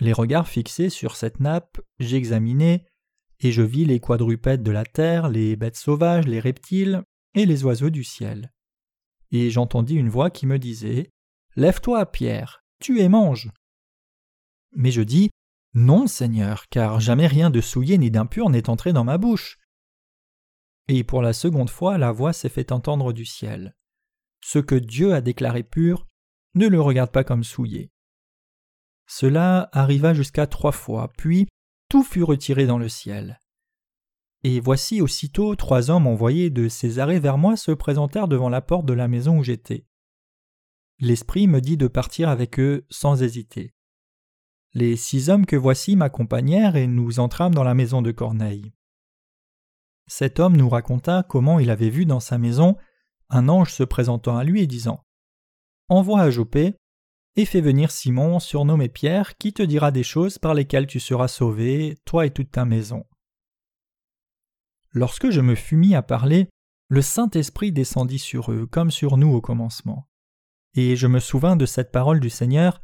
Les 0.00 0.12
regards 0.12 0.48
fixés 0.48 0.90
sur 0.90 1.14
cette 1.14 1.38
nappe, 1.38 1.80
j'examinai, 2.00 2.84
et 3.38 3.52
je 3.52 3.62
vis 3.62 3.84
les 3.84 4.00
quadrupèdes 4.00 4.64
de 4.64 4.72
la 4.72 4.84
terre, 4.84 5.28
les 5.28 5.54
bêtes 5.54 5.76
sauvages, 5.76 6.26
les 6.26 6.40
reptiles, 6.40 7.04
et 7.34 7.46
les 7.46 7.62
oiseaux 7.62 7.90
du 7.90 8.02
ciel. 8.02 8.52
Et 9.30 9.50
j'entendis 9.50 9.94
une 9.94 10.08
voix 10.08 10.30
qui 10.30 10.46
me 10.46 10.58
disait 10.58 11.12
Lève-toi, 11.54 12.04
Pierre, 12.06 12.64
tu 12.80 12.98
et 12.98 13.08
mange. 13.08 13.52
Mais 14.74 14.90
je 14.90 15.02
dis 15.02 15.30
Non, 15.74 16.08
Seigneur, 16.08 16.66
car 16.70 16.98
jamais 16.98 17.28
rien 17.28 17.50
de 17.50 17.60
souillé 17.60 17.98
ni 17.98 18.10
d'impur 18.10 18.50
n'est 18.50 18.68
entré 18.68 18.92
dans 18.92 19.04
ma 19.04 19.16
bouche. 19.16 19.59
Et 20.92 21.04
pour 21.04 21.22
la 21.22 21.32
seconde 21.32 21.70
fois, 21.70 21.98
la 21.98 22.10
voix 22.10 22.32
s'est 22.32 22.48
fait 22.48 22.72
entendre 22.72 23.12
du 23.12 23.24
ciel. 23.24 23.76
Ce 24.42 24.58
que 24.58 24.74
Dieu 24.74 25.14
a 25.14 25.20
déclaré 25.20 25.62
pur, 25.62 26.08
ne 26.56 26.66
le 26.66 26.80
regarde 26.80 27.12
pas 27.12 27.22
comme 27.22 27.44
souillé. 27.44 27.92
Cela 29.06 29.68
arriva 29.70 30.14
jusqu'à 30.14 30.48
trois 30.48 30.72
fois, 30.72 31.12
puis 31.16 31.46
tout 31.88 32.02
fut 32.02 32.24
retiré 32.24 32.66
dans 32.66 32.76
le 32.76 32.88
ciel. 32.88 33.38
Et 34.42 34.58
voici 34.58 35.00
aussitôt 35.00 35.54
trois 35.54 35.92
hommes 35.92 36.08
envoyés 36.08 36.50
de 36.50 36.66
Césarée 36.68 37.20
vers 37.20 37.38
moi 37.38 37.56
se 37.56 37.70
présentèrent 37.70 38.26
devant 38.26 38.48
la 38.48 38.60
porte 38.60 38.86
de 38.86 38.92
la 38.92 39.06
maison 39.06 39.38
où 39.38 39.44
j'étais. 39.44 39.86
L'Esprit 40.98 41.46
me 41.46 41.60
dit 41.60 41.76
de 41.76 41.86
partir 41.86 42.28
avec 42.28 42.58
eux 42.58 42.84
sans 42.90 43.22
hésiter. 43.22 43.76
Les 44.74 44.96
six 44.96 45.30
hommes 45.30 45.46
que 45.46 45.54
voici 45.54 45.94
m'accompagnèrent 45.94 46.74
et 46.74 46.88
nous 46.88 47.20
entrâmes 47.20 47.54
dans 47.54 47.62
la 47.62 47.74
maison 47.74 48.02
de 48.02 48.10
Corneille. 48.10 48.72
Cet 50.10 50.40
homme 50.40 50.56
nous 50.56 50.68
raconta 50.68 51.22
comment 51.22 51.60
il 51.60 51.70
avait 51.70 51.88
vu 51.88 52.04
dans 52.04 52.18
sa 52.18 52.36
maison 52.36 52.76
un 53.28 53.48
ange 53.48 53.72
se 53.72 53.84
présentant 53.84 54.36
à 54.36 54.42
lui 54.42 54.60
et 54.60 54.66
disant 54.66 55.04
Envoie 55.88 56.22
à 56.22 56.30
Jopé 56.30 56.74
et 57.36 57.44
fais 57.44 57.60
venir 57.60 57.92
Simon, 57.92 58.40
surnommé 58.40 58.88
Pierre, 58.88 59.36
qui 59.36 59.52
te 59.52 59.62
dira 59.62 59.92
des 59.92 60.02
choses 60.02 60.36
par 60.36 60.52
lesquelles 60.52 60.88
tu 60.88 60.98
seras 60.98 61.28
sauvé, 61.28 61.96
toi 62.04 62.26
et 62.26 62.32
toute 62.32 62.50
ta 62.50 62.64
maison. 62.64 63.06
Lorsque 64.90 65.30
je 65.30 65.40
me 65.40 65.54
fus 65.54 65.76
mis 65.76 65.94
à 65.94 66.02
parler, 66.02 66.48
le 66.88 67.02
Saint-Esprit 67.02 67.70
descendit 67.70 68.18
sur 68.18 68.50
eux 68.50 68.66
comme 68.66 68.90
sur 68.90 69.16
nous 69.16 69.32
au 69.32 69.40
commencement. 69.40 70.08
Et 70.74 70.96
je 70.96 71.06
me 71.06 71.20
souvins 71.20 71.54
de 71.54 71.66
cette 71.66 71.92
parole 71.92 72.18
du 72.18 72.30
Seigneur 72.30 72.82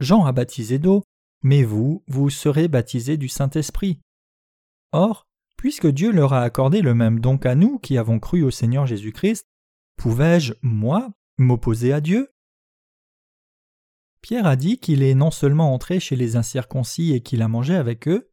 Jean 0.00 0.26
a 0.26 0.32
baptisé 0.32 0.78
d'eau, 0.78 1.02
mais 1.42 1.62
vous, 1.62 2.04
vous 2.08 2.28
serez 2.28 2.68
baptisés 2.68 3.16
du 3.16 3.28
Saint-Esprit. 3.28 4.00
Or, 4.92 5.27
Puisque 5.58 5.88
Dieu 5.88 6.12
leur 6.12 6.34
a 6.34 6.42
accordé 6.42 6.82
le 6.82 6.94
même 6.94 7.18
don 7.18 7.36
qu'à 7.36 7.56
nous 7.56 7.80
qui 7.80 7.98
avons 7.98 8.20
cru 8.20 8.44
au 8.44 8.50
Seigneur 8.50 8.86
Jésus-Christ, 8.86 9.44
pouvais-je, 9.96 10.54
moi, 10.62 11.10
m'opposer 11.36 11.92
à 11.92 12.00
Dieu? 12.00 12.28
Pierre 14.22 14.46
a 14.46 14.54
dit 14.54 14.78
qu'il 14.78 15.02
est 15.02 15.16
non 15.16 15.32
seulement 15.32 15.74
entré 15.74 15.98
chez 15.98 16.14
les 16.14 16.36
incirconcis 16.36 17.12
et 17.12 17.22
qu'il 17.22 17.42
a 17.42 17.48
mangé 17.48 17.74
avec 17.74 18.06
eux, 18.06 18.30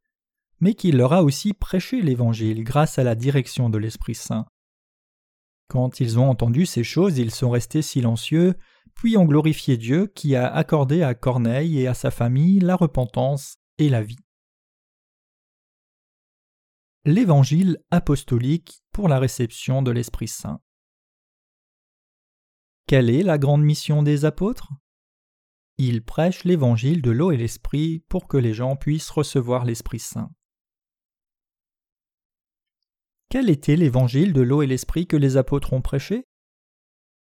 mais 0.59 0.75
qu'il 0.75 0.97
leur 0.97 1.13
a 1.13 1.23
aussi 1.23 1.53
prêché 1.53 1.99
l'Évangile 2.01 2.63
grâce 2.63 2.99
à 2.99 3.03
la 3.03 3.15
direction 3.15 3.71
de 3.71 3.79
l'Esprit 3.79 4.15
Saint. 4.15 4.45
Quand 5.67 5.99
ils 5.99 6.19
ont 6.19 6.29
entendu 6.29 6.67
ces 6.67 6.83
choses, 6.83 7.17
ils 7.17 7.31
sont 7.31 7.49
restés 7.49 7.81
silencieux, 7.81 8.53
puis 8.93 9.17
ont 9.17 9.25
glorifié 9.25 9.77
Dieu 9.77 10.05
qui 10.13 10.35
a 10.35 10.47
accordé 10.47 11.01
à 11.01 11.15
Corneille 11.15 11.79
et 11.79 11.88
à 11.88 11.95
sa 11.95 12.11
famille 12.11 12.59
la 12.59 12.75
repentance 12.75 13.57
et 13.79 13.89
la 13.89 14.03
vie 14.03 14.24
l'Évangile 17.07 17.77
apostolique 17.91 18.81
pour 18.91 19.07
la 19.07 19.19
réception 19.19 19.83
de 19.83 19.91
l'Esprit 19.91 20.27
Saint. 20.27 20.59
Quelle 22.87 23.11
est 23.11 23.21
la 23.21 23.37
grande 23.37 23.61
mission 23.61 24.01
des 24.01 24.25
apôtres? 24.25 24.69
Ils 25.77 26.03
prêchent 26.03 26.45
l'Évangile 26.45 27.03
de 27.03 27.11
l'eau 27.11 27.31
et 27.31 27.37
l'Esprit 27.37 27.99
pour 28.09 28.27
que 28.27 28.37
les 28.37 28.55
gens 28.55 28.75
puissent 28.75 29.11
recevoir 29.11 29.65
l'Esprit 29.65 29.99
Saint. 29.99 30.31
Quel 33.29 33.51
était 33.51 33.75
l'Évangile 33.75 34.33
de 34.33 34.41
l'eau 34.41 34.63
et 34.63 34.67
l'Esprit 34.67 35.05
que 35.05 35.17
les 35.17 35.37
apôtres 35.37 35.73
ont 35.73 35.83
prêché? 35.83 36.27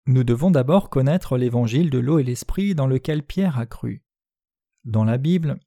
Nous 0.05 0.23
devons 0.23 0.51
d'abord 0.51 0.91
connaître 0.91 1.35
l'Évangile 1.35 1.89
de 1.89 1.97
l'eau 1.97 2.19
et 2.19 2.23
l'Esprit 2.23 2.75
dans 2.75 2.87
lequel 2.87 3.25
Pierre 3.25 3.57
a 3.57 3.65
cru. 3.65 4.03
Dans 4.83 5.03
la 5.03 5.17
Bible, 5.17 5.59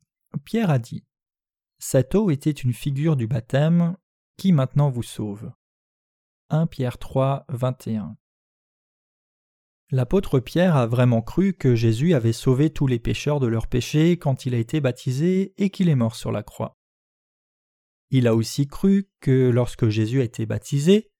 Pierre 0.44 0.70
a 0.70 0.78
dit 0.78 1.04
cette 1.78 2.14
eau 2.14 2.30
était 2.30 2.50
une 2.50 2.72
figure 2.72 3.16
du 3.16 3.26
baptême 3.26 3.96
qui 4.36 4.52
maintenant 4.52 4.90
vous 4.90 5.02
sauve. 5.02 5.52
1 6.50 6.66
Pierre 6.66 6.98
3, 6.98 7.44
21. 7.48 8.16
L'apôtre 9.90 10.40
Pierre 10.40 10.76
a 10.76 10.86
vraiment 10.86 11.22
cru 11.22 11.52
que 11.52 11.74
Jésus 11.74 12.14
avait 12.14 12.32
sauvé 12.32 12.70
tous 12.70 12.86
les 12.86 12.98
pécheurs 12.98 13.40
de 13.40 13.46
leurs 13.46 13.68
péchés 13.68 14.18
quand 14.18 14.46
il 14.46 14.54
a 14.54 14.58
été 14.58 14.80
baptisé 14.80 15.54
et 15.58 15.70
qu'il 15.70 15.88
est 15.88 15.94
mort 15.94 16.16
sur 16.16 16.32
la 16.32 16.42
croix. 16.42 16.76
Il 18.10 18.26
a 18.26 18.34
aussi 18.34 18.66
cru 18.66 19.08
que 19.20 19.48
lorsque 19.48 19.88
Jésus 19.88 20.20
a 20.20 20.24
été 20.24 20.46
baptisé, 20.46 21.10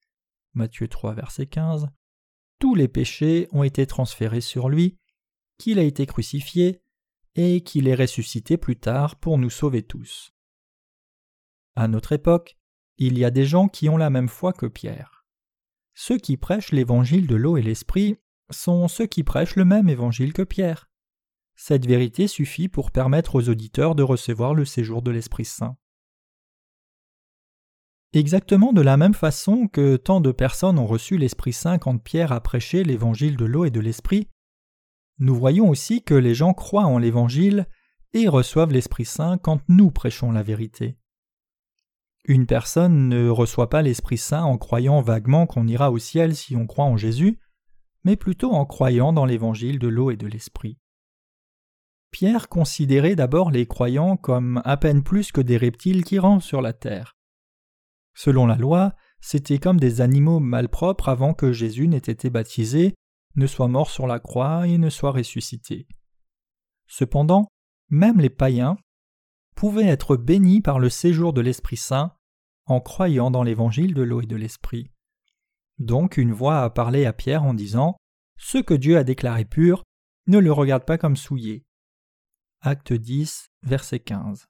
Matthieu 0.55 0.89
3, 0.89 1.15
verset 1.15 1.47
15, 1.47 1.89
tous 2.59 2.75
les 2.75 2.89
péchés 2.89 3.49
ont 3.53 3.63
été 3.63 3.87
transférés 3.87 4.41
sur 4.41 4.69
lui, 4.69 4.99
qu'il 5.59 5.79
a 5.79 5.83
été 5.83 6.07
crucifié 6.07 6.83
et 7.35 7.63
qu'il 7.63 7.87
est 7.89 7.95
ressuscité 7.95 8.57
plus 8.57 8.77
tard 8.77 9.17
pour 9.17 9.39
nous 9.39 9.51
sauver 9.51 9.83
tous. 9.83 10.36
À 11.77 11.89
notre 11.89 12.13
époque, 12.13 12.57
il 12.99 13.19
y 13.19 13.25
a 13.25 13.31
des 13.31 13.45
gens 13.45 13.69
qui 13.69 13.89
ont 13.89 13.97
la 13.97 14.11
même 14.11 14.29
foi 14.29 14.53
que 14.53 14.67
Pierre. 14.67 15.27
Ceux 15.95 16.19
qui 16.19 16.37
prêchent 16.37 16.73
l'évangile 16.73 17.27
de 17.27 17.37
l'eau 17.37 17.57
et 17.57 17.63
l'esprit 17.63 18.17
sont 18.51 18.89
ceux 18.89 19.07
qui 19.07 19.23
prêchent 19.23 19.57
le 19.57 19.65
même 19.65 19.89
évangile 19.89 20.33
que 20.33 20.43
Pierre. 20.43 20.89
Cette 21.55 21.87
vérité 21.87 22.29
suffit 22.29 22.69
pour 22.69 22.91
permettre 22.91 23.35
aux 23.35 23.49
auditeurs 23.49 23.95
de 23.95 24.03
recevoir 24.03 24.55
le 24.55 24.65
séjour 24.65 25.01
de 25.01 25.11
l'Esprit 25.11 25.47
Saint. 25.47 25.77
Exactement 28.13 28.73
de 28.73 28.83
la 28.83 28.97
même 28.97 29.15
façon 29.15 29.67
que 29.67 29.97
tant 29.97 30.21
de 30.21 30.33
personnes 30.33 30.79
ont 30.79 30.87
reçu 30.87 31.17
l'Esprit 31.17 31.55
Saint 31.55 31.79
quand 31.79 31.99
Pierre 31.99 32.33
a 32.33 32.41
prêché 32.41 32.85
l'évangile 32.85 33.37
de 33.37 33.47
l'eau 33.47 33.65
et 33.65 33.71
de 33.71 33.81
l'Esprit, 33.81 34.29
nous 35.19 35.35
voyons 35.35 35.69
aussi 35.71 36.03
que 36.03 36.15
les 36.15 36.35
gens 36.35 36.53
croient 36.53 36.85
en 36.85 36.99
l'Évangile 36.99 37.67
et 38.13 38.29
reçoivent 38.29 38.73
l'Esprit 38.73 39.07
Saint 39.07 39.39
quand 39.39 39.61
nous 39.69 39.91
prêchons 39.91 40.31
la 40.33 40.43
vérité. 40.43 40.99
Une 42.29 42.47
personne 42.47 43.09
ne 43.09 43.29
reçoit 43.29 43.71
pas 43.71 43.83
l'Esprit 43.83 44.19
Saint 44.19 44.43
en 44.43 44.59
croyant 44.59 45.01
vaguement 45.01 45.47
qu'on 45.47 45.69
ira 45.69 45.93
au 45.93 45.99
ciel 45.99 46.35
si 46.35 46.57
on 46.57 46.67
croit 46.67 46.85
en 46.85 46.97
Jésus, 46.97 47.39
mais 48.03 48.17
plutôt 48.17 48.53
en 48.53 48.67
croyant 48.67 49.13
dans 49.13 49.25
l'évangile 49.25 49.79
de 49.79 49.87
l'eau 49.87 50.11
et 50.11 50.17
de 50.17 50.27
l'Esprit. 50.27 50.77
Pierre 52.11 52.49
considérait 52.49 53.15
d'abord 53.15 53.53
les 53.53 53.67
croyants 53.67 54.17
comme 54.17 54.61
à 54.65 54.77
peine 54.77 55.05
plus 55.05 55.31
que 55.31 55.41
des 55.41 55.57
reptiles 55.57 56.03
qui 56.03 56.19
rampent 56.19 56.43
sur 56.43 56.63
la 56.63 56.73
terre. 56.73 57.17
Selon 58.15 58.47
la 58.47 58.57
loi, 58.57 58.95
c'étaient 59.21 59.59
comme 59.59 59.79
des 59.79 60.01
animaux 60.01 60.41
malpropres 60.41 61.09
avant 61.09 61.33
que 61.33 61.53
Jésus 61.53 61.87
n'ait 61.87 61.99
été 61.99 62.29
baptisé, 62.29 62.95
ne 63.37 63.47
soit 63.47 63.69
mort 63.69 63.91
sur 63.91 64.09
la 64.09 64.19
croix 64.19 64.67
et 64.67 64.79
ne 64.79 64.91
soit 64.91 65.13
ressuscité. 65.13 65.87
Cependant, 66.89 67.47
même 67.89 68.19
les 68.19 68.31
païens 68.31 68.79
pouvaient 69.55 69.87
être 69.87 70.17
bénis 70.17 70.61
par 70.61 70.81
le 70.81 70.89
séjour 70.89 71.33
de 71.33 71.41
l'Esprit 71.41 71.77
Saint 71.77 72.16
en 72.67 72.81
croyant 72.81 73.31
dans 73.31 73.43
l'évangile 73.43 73.95
de 73.95 74.03
l'eau 74.03 74.21
et 74.21 74.27
de 74.27 74.37
l'esprit. 74.37 74.91
Donc 75.79 76.17
une 76.17 76.33
voix 76.33 76.63
a 76.63 76.71
parlé 76.71 77.07
à 77.07 77.13
Pierre 77.13 77.45
en 77.45 77.55
disant 77.55 77.97
Ce 78.37 78.59
que 78.59 78.75
Dieu 78.75 78.97
a 78.97 79.05
déclaré 79.05 79.45
pur, 79.45 79.83
ne 80.27 80.39
le 80.39 80.53
regarde 80.53 80.85
pas 80.85 80.99
comme 80.99 81.17
souillé. 81.17 81.65
Acte 82.61 82.93
10, 82.93 83.51
verset 83.63 84.01
15. 84.01 84.47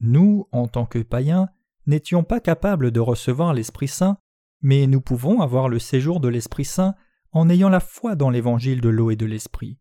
Nous, 0.00 0.48
en 0.52 0.66
tant 0.66 0.86
que 0.86 1.00
païens, 1.00 1.48
n'étions 1.86 2.24
pas 2.24 2.40
capables 2.40 2.90
de 2.90 3.00
recevoir 3.00 3.52
l'Esprit 3.52 3.88
Saint, 3.88 4.18
mais 4.62 4.86
nous 4.86 5.00
pouvons 5.00 5.40
avoir 5.40 5.68
le 5.68 5.78
séjour 5.78 6.20
de 6.20 6.28
l'Esprit 6.28 6.64
Saint 6.64 6.94
en 7.32 7.48
ayant 7.48 7.68
la 7.68 7.80
foi 7.80 8.16
dans 8.16 8.30
l'évangile 8.30 8.80
de 8.80 8.88
l'eau 8.88 9.10
et 9.10 9.16
de 9.16 9.26
l'Esprit. 9.26 9.78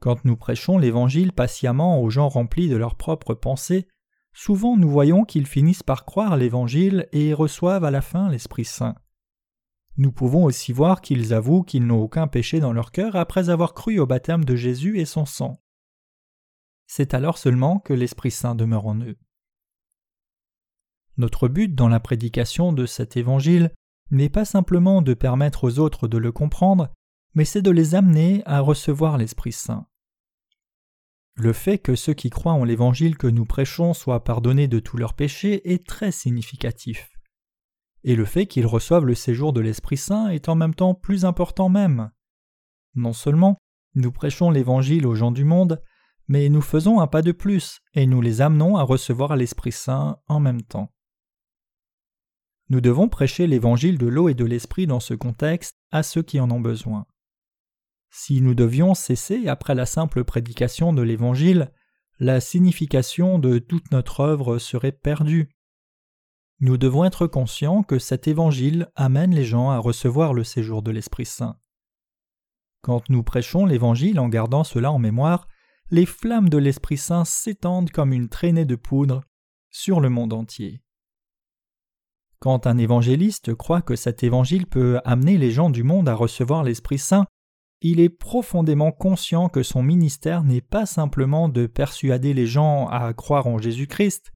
Quand 0.00 0.24
nous 0.24 0.36
prêchons 0.36 0.78
l'Évangile 0.78 1.32
patiemment 1.32 2.00
aux 2.02 2.10
gens 2.10 2.28
remplis 2.28 2.68
de 2.68 2.76
leurs 2.76 2.96
propres 2.96 3.34
pensées, 3.34 3.86
souvent 4.32 4.76
nous 4.76 4.88
voyons 4.88 5.24
qu'ils 5.24 5.46
finissent 5.46 5.82
par 5.82 6.04
croire 6.04 6.36
l'Évangile 6.36 7.08
et 7.12 7.34
reçoivent 7.34 7.84
à 7.84 7.90
la 7.90 8.00
fin 8.00 8.28
l'Esprit 8.28 8.64
Saint. 8.64 8.94
Nous 9.96 10.12
pouvons 10.12 10.44
aussi 10.44 10.72
voir 10.72 11.00
qu'ils 11.02 11.34
avouent 11.34 11.62
qu'ils 11.62 11.86
n'ont 11.86 12.00
aucun 12.00 12.26
péché 12.26 12.60
dans 12.60 12.72
leur 12.72 12.92
cœur 12.92 13.16
après 13.16 13.50
avoir 13.50 13.74
cru 13.74 13.98
au 13.98 14.06
baptême 14.06 14.44
de 14.44 14.56
Jésus 14.56 14.98
et 14.98 15.04
son 15.04 15.26
sang. 15.26 15.62
C'est 16.86 17.14
alors 17.14 17.38
seulement 17.38 17.78
que 17.78 17.92
l'Esprit 17.92 18.30
Saint 18.30 18.54
demeure 18.54 18.86
en 18.86 18.96
eux. 19.00 19.16
Notre 21.18 21.48
but 21.48 21.74
dans 21.74 21.88
la 21.88 22.00
prédication 22.00 22.72
de 22.72 22.86
cet 22.86 23.16
Évangile 23.16 23.70
n'est 24.10 24.30
pas 24.30 24.44
simplement 24.44 25.02
de 25.02 25.14
permettre 25.14 25.64
aux 25.64 25.78
autres 25.78 26.08
de 26.08 26.18
le 26.18 26.32
comprendre, 26.32 26.90
mais 27.34 27.44
c'est 27.44 27.62
de 27.62 27.70
les 27.70 27.94
amener 27.94 28.42
à 28.46 28.60
recevoir 28.60 29.18
l'Esprit 29.18 29.52
Saint. 29.52 29.86
Le 31.34 31.52
fait 31.52 31.78
que 31.78 31.94
ceux 31.94 32.12
qui 32.14 32.30
croient 32.30 32.52
en 32.52 32.64
l'Évangile 32.64 33.16
que 33.16 33.26
nous 33.26 33.46
prêchons 33.46 33.94
soient 33.94 34.22
pardonnés 34.22 34.68
de 34.68 34.78
tous 34.78 34.96
leurs 34.96 35.14
péchés 35.14 35.72
est 35.72 35.86
très 35.86 36.12
significatif. 36.12 37.08
Et 38.04 38.16
le 38.16 38.24
fait 38.24 38.46
qu'ils 38.46 38.66
reçoivent 38.66 39.06
le 39.06 39.14
séjour 39.14 39.52
de 39.52 39.60
l'Esprit 39.60 39.96
Saint 39.96 40.28
est 40.28 40.48
en 40.48 40.54
même 40.54 40.74
temps 40.74 40.94
plus 40.94 41.24
important 41.24 41.68
même. 41.68 42.10
Non 42.94 43.12
seulement 43.12 43.58
nous 43.94 44.12
prêchons 44.12 44.50
l'Évangile 44.50 45.06
aux 45.06 45.14
gens 45.14 45.32
du 45.32 45.44
monde, 45.44 45.82
mais 46.28 46.48
nous 46.48 46.62
faisons 46.62 47.00
un 47.00 47.06
pas 47.06 47.22
de 47.22 47.32
plus 47.32 47.80
et 47.94 48.06
nous 48.06 48.20
les 48.20 48.40
amenons 48.40 48.76
à 48.76 48.82
recevoir 48.82 49.36
l'Esprit 49.36 49.72
Saint 49.72 50.18
en 50.28 50.40
même 50.40 50.62
temps. 50.62 50.92
Nous 52.68 52.80
devons 52.80 53.08
prêcher 53.08 53.46
l'Évangile 53.46 53.98
de 53.98 54.06
l'eau 54.06 54.28
et 54.28 54.34
de 54.34 54.44
l'Esprit 54.44 54.86
dans 54.86 55.00
ce 55.00 55.14
contexte 55.14 55.76
à 55.90 56.02
ceux 56.02 56.22
qui 56.22 56.40
en 56.40 56.50
ont 56.50 56.60
besoin. 56.60 57.06
Si 58.14 58.42
nous 58.42 58.54
devions 58.54 58.94
cesser 58.94 59.48
après 59.48 59.74
la 59.74 59.86
simple 59.86 60.22
prédication 60.22 60.92
de 60.92 61.00
l'Évangile, 61.00 61.72
la 62.18 62.40
signification 62.40 63.38
de 63.38 63.58
toute 63.58 63.90
notre 63.90 64.20
œuvre 64.20 64.58
serait 64.58 64.92
perdue. 64.92 65.48
Nous 66.60 66.76
devons 66.76 67.06
être 67.06 67.26
conscients 67.26 67.82
que 67.82 67.98
cet 67.98 68.28
Évangile 68.28 68.92
amène 68.96 69.34
les 69.34 69.46
gens 69.46 69.70
à 69.70 69.78
recevoir 69.78 70.34
le 70.34 70.44
séjour 70.44 70.82
de 70.82 70.90
l'Esprit 70.90 71.24
Saint. 71.24 71.56
Quand 72.82 73.08
nous 73.08 73.22
prêchons 73.22 73.64
l'Évangile 73.64 74.20
en 74.20 74.28
gardant 74.28 74.62
cela 74.62 74.92
en 74.92 74.98
mémoire, 74.98 75.48
les 75.90 76.04
flammes 76.04 76.50
de 76.50 76.58
l'Esprit 76.58 76.98
Saint 76.98 77.24
s'étendent 77.24 77.90
comme 77.90 78.12
une 78.12 78.28
traînée 78.28 78.66
de 78.66 78.76
poudre 78.76 79.22
sur 79.70 80.00
le 80.00 80.10
monde 80.10 80.34
entier. 80.34 80.82
Quand 82.40 82.66
un 82.66 82.76
évangéliste 82.76 83.54
croit 83.54 83.80
que 83.80 83.96
cet 83.96 84.22
évangile 84.22 84.66
peut 84.66 85.00
amener 85.06 85.38
les 85.38 85.50
gens 85.50 85.70
du 85.70 85.82
monde 85.82 86.10
à 86.10 86.14
recevoir 86.14 86.62
l'Esprit 86.62 86.98
Saint, 86.98 87.26
il 87.84 87.98
est 87.98 88.08
profondément 88.08 88.92
conscient 88.92 89.48
que 89.48 89.64
son 89.64 89.82
ministère 89.82 90.44
n'est 90.44 90.60
pas 90.60 90.86
simplement 90.86 91.48
de 91.48 91.66
persuader 91.66 92.32
les 92.32 92.46
gens 92.46 92.86
à 92.86 93.12
croire 93.12 93.48
en 93.48 93.58
Jésus-Christ, 93.58 94.32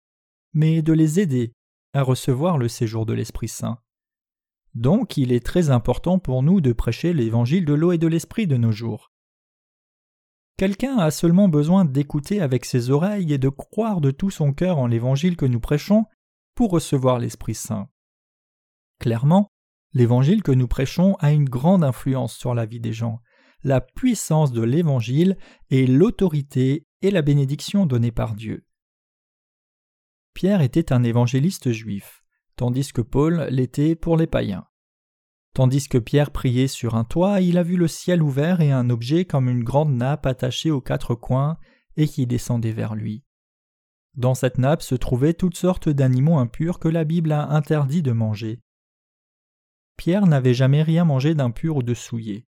mais 0.52 0.82
de 0.82 0.92
les 0.92 1.20
aider 1.20 1.52
à 1.94 2.02
recevoir 2.02 2.58
le 2.58 2.66
séjour 2.66 3.06
de 3.06 3.12
l'Esprit 3.12 3.48
Saint. 3.48 3.78
Donc 4.74 5.16
il 5.16 5.32
est 5.32 5.46
très 5.46 5.70
important 5.70 6.18
pour 6.18 6.42
nous 6.42 6.60
de 6.60 6.72
prêcher 6.72 7.12
l'évangile 7.12 7.64
de 7.64 7.72
l'eau 7.72 7.92
et 7.92 7.98
de 7.98 8.08
l'Esprit 8.08 8.48
de 8.48 8.56
nos 8.56 8.72
jours. 8.72 9.12
Quelqu'un 10.58 10.98
a 10.98 11.12
seulement 11.12 11.48
besoin 11.48 11.84
d'écouter 11.84 12.40
avec 12.40 12.64
ses 12.64 12.90
oreilles 12.90 13.32
et 13.32 13.38
de 13.38 13.48
croire 13.48 14.00
de 14.00 14.10
tout 14.10 14.30
son 14.30 14.52
cœur 14.52 14.78
en 14.78 14.88
l'évangile 14.88 15.36
que 15.36 15.46
nous 15.46 15.60
prêchons 15.60 16.06
pour 16.56 16.70
recevoir 16.70 17.20
l'Esprit 17.20 17.54
Saint. 17.54 17.88
Clairement, 18.98 19.48
l'évangile 19.92 20.42
que 20.42 20.52
nous 20.52 20.66
prêchons 20.66 21.14
a 21.20 21.30
une 21.30 21.48
grande 21.48 21.84
influence 21.84 22.34
sur 22.34 22.54
la 22.54 22.66
vie 22.66 22.80
des 22.80 22.92
gens 22.92 23.20
la 23.62 23.80
puissance 23.80 24.52
de 24.52 24.62
l'Évangile 24.62 25.36
et 25.70 25.86
l'autorité 25.86 26.86
et 27.02 27.10
la 27.10 27.22
bénédiction 27.22 27.86
donnée 27.86 28.12
par 28.12 28.34
Dieu. 28.34 28.64
Pierre 30.34 30.60
était 30.60 30.92
un 30.92 31.02
évangéliste 31.02 31.72
juif, 31.72 32.22
tandis 32.56 32.92
que 32.92 33.00
Paul 33.00 33.48
l'était 33.50 33.96
pour 33.96 34.16
les 34.16 34.26
païens. 34.26 34.66
Tandis 35.54 35.88
que 35.88 35.96
Pierre 35.96 36.32
priait 36.32 36.68
sur 36.68 36.96
un 36.96 37.04
toit, 37.04 37.40
il 37.40 37.56
a 37.56 37.62
vu 37.62 37.76
le 37.76 37.88
ciel 37.88 38.22
ouvert 38.22 38.60
et 38.60 38.72
un 38.72 38.90
objet 38.90 39.24
comme 39.24 39.48
une 39.48 39.64
grande 39.64 39.94
nappe 39.94 40.26
attachée 40.26 40.70
aux 40.70 40.82
quatre 40.82 41.14
coins 41.14 41.56
et 41.96 42.06
qui 42.06 42.26
descendait 42.26 42.72
vers 42.72 42.94
lui. 42.94 43.24
Dans 44.14 44.34
cette 44.34 44.58
nappe 44.58 44.82
se 44.82 44.94
trouvaient 44.94 45.34
toutes 45.34 45.56
sortes 45.56 45.88
d'animaux 45.88 46.38
impurs 46.38 46.78
que 46.78 46.88
la 46.88 47.04
Bible 47.04 47.32
a 47.32 47.48
interdit 47.50 48.02
de 48.02 48.12
manger. 48.12 48.60
Pierre 49.96 50.26
n'avait 50.26 50.54
jamais 50.54 50.82
rien 50.82 51.04
mangé 51.04 51.34
d'impur 51.34 51.76
ou 51.76 51.82
de 51.82 51.94
souillé. 51.94 52.46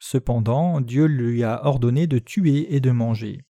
Cependant, 0.00 0.80
Dieu 0.80 1.04
lui 1.04 1.44
a 1.44 1.64
ordonné 1.66 2.06
de 2.06 2.18
tuer 2.18 2.74
et 2.74 2.80
de 2.80 2.90
manger. 2.90 3.44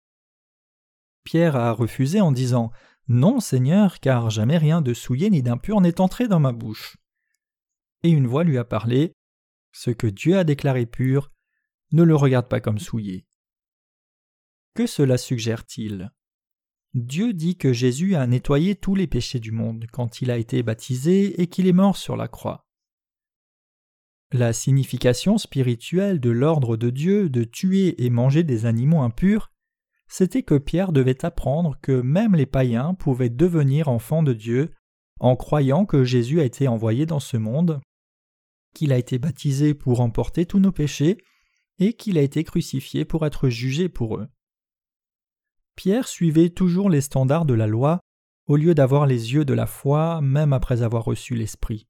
Pierre 1.24 1.56
a 1.56 1.72
refusé 1.72 2.22
en 2.22 2.32
disant 2.32 2.72
Non, 3.08 3.40
Seigneur, 3.40 4.00
car 4.00 4.32
jamais 4.32 4.58
rien 4.58 4.82
de 4.82 4.96
souillé 4.96 5.30
ni 5.30 5.44
d'impur 5.44 5.80
n'est 5.80 6.02
entré 6.02 6.28
dans 6.28 6.40
ma 6.40 6.52
bouche. 6.52 6.98
Et 8.02 8.10
une 8.10 8.26
voix 8.26 8.44
lui 8.44 8.58
a 8.58 8.64
parlé 8.64 9.14
Ce 9.72 9.92
que 9.92 10.08
Dieu 10.08 10.40
a 10.40 10.44
déclaré 10.44 10.88
pur, 10.88 11.32
ne 11.92 12.02
le 12.02 12.16
regarde 12.16 12.48
pas 12.48 12.62
comme 12.62 12.80
souillé. 12.80 13.28
Que 14.74 14.88
cela 14.88 15.20
suggère-t-il? 15.20 16.12
Dieu 16.96 17.34
dit 17.34 17.58
que 17.58 17.74
Jésus 17.74 18.16
a 18.16 18.26
nettoyé 18.26 18.76
tous 18.76 18.96
les 18.96 19.06
péchés 19.06 19.40
du 19.40 19.52
monde 19.52 19.86
quand 19.92 20.22
il 20.22 20.32
a 20.32 20.38
été 20.38 20.64
baptisé 20.64 21.40
et 21.40 21.46
qu'il 21.46 21.68
est 21.68 21.74
mort 21.74 21.96
sur 21.96 22.18
la 22.18 22.28
croix. 22.28 22.69
La 24.32 24.54
signification 24.54 25.40
spirituelle 25.40 26.20
de 26.20 26.30
l'ordre 26.30 26.78
de 26.78 26.92
Dieu 26.92 27.30
de 27.30 27.44
tuer 27.44 28.04
et 28.04 28.12
manger 28.12 28.44
des 28.44 28.68
animaux 28.68 29.02
impurs, 29.02 29.52
c'était 30.08 30.44
que 30.44 30.58
Pierre 30.58 30.92
devait 30.92 31.26
apprendre 31.26 31.78
que 31.82 32.02
même 32.02 32.36
les 32.36 32.46
païens 32.46 32.94
pouvaient 32.94 33.30
devenir 33.30 33.88
enfants 33.88 34.22
de 34.22 34.34
Dieu 34.34 34.72
en 35.20 35.36
croyant 35.36 35.86
que 35.86 36.04
Jésus 36.04 36.40
a 36.40 36.46
été 36.46 36.68
envoyé 36.68 37.06
dans 37.06 37.20
ce 37.20 37.38
monde, 37.38 37.82
qu'il 38.76 38.94
a 38.94 38.98
été 38.98 39.18
baptisé 39.18 39.74
pour 39.74 40.00
emporter 40.00 40.46
tous 40.46 40.60
nos 40.60 40.72
péchés, 40.72 41.18
et 41.80 41.94
qu'il 41.94 42.18
a 42.18 42.22
été 42.22 42.44
crucifié 42.44 43.06
pour 43.06 43.26
être 43.26 43.50
jugé 43.50 43.90
pour 43.90 44.18
eux. 44.18 44.28
Pierre 45.76 46.08
suivait 46.08 46.50
toujours 46.50 46.90
les 46.90 47.02
standards 47.02 47.46
de 47.46 47.54
la 47.54 47.68
loi 47.68 48.00
au 48.48 48.58
lieu 48.58 48.76
d'avoir 48.76 49.06
les 49.06 49.34
yeux 49.34 49.46
de 49.46 49.54
la 49.54 49.66
foi 49.66 50.22
même 50.22 50.54
après 50.54 50.82
avoir 50.82 51.06
reçu 51.06 51.36
l'Esprit. 51.36 51.89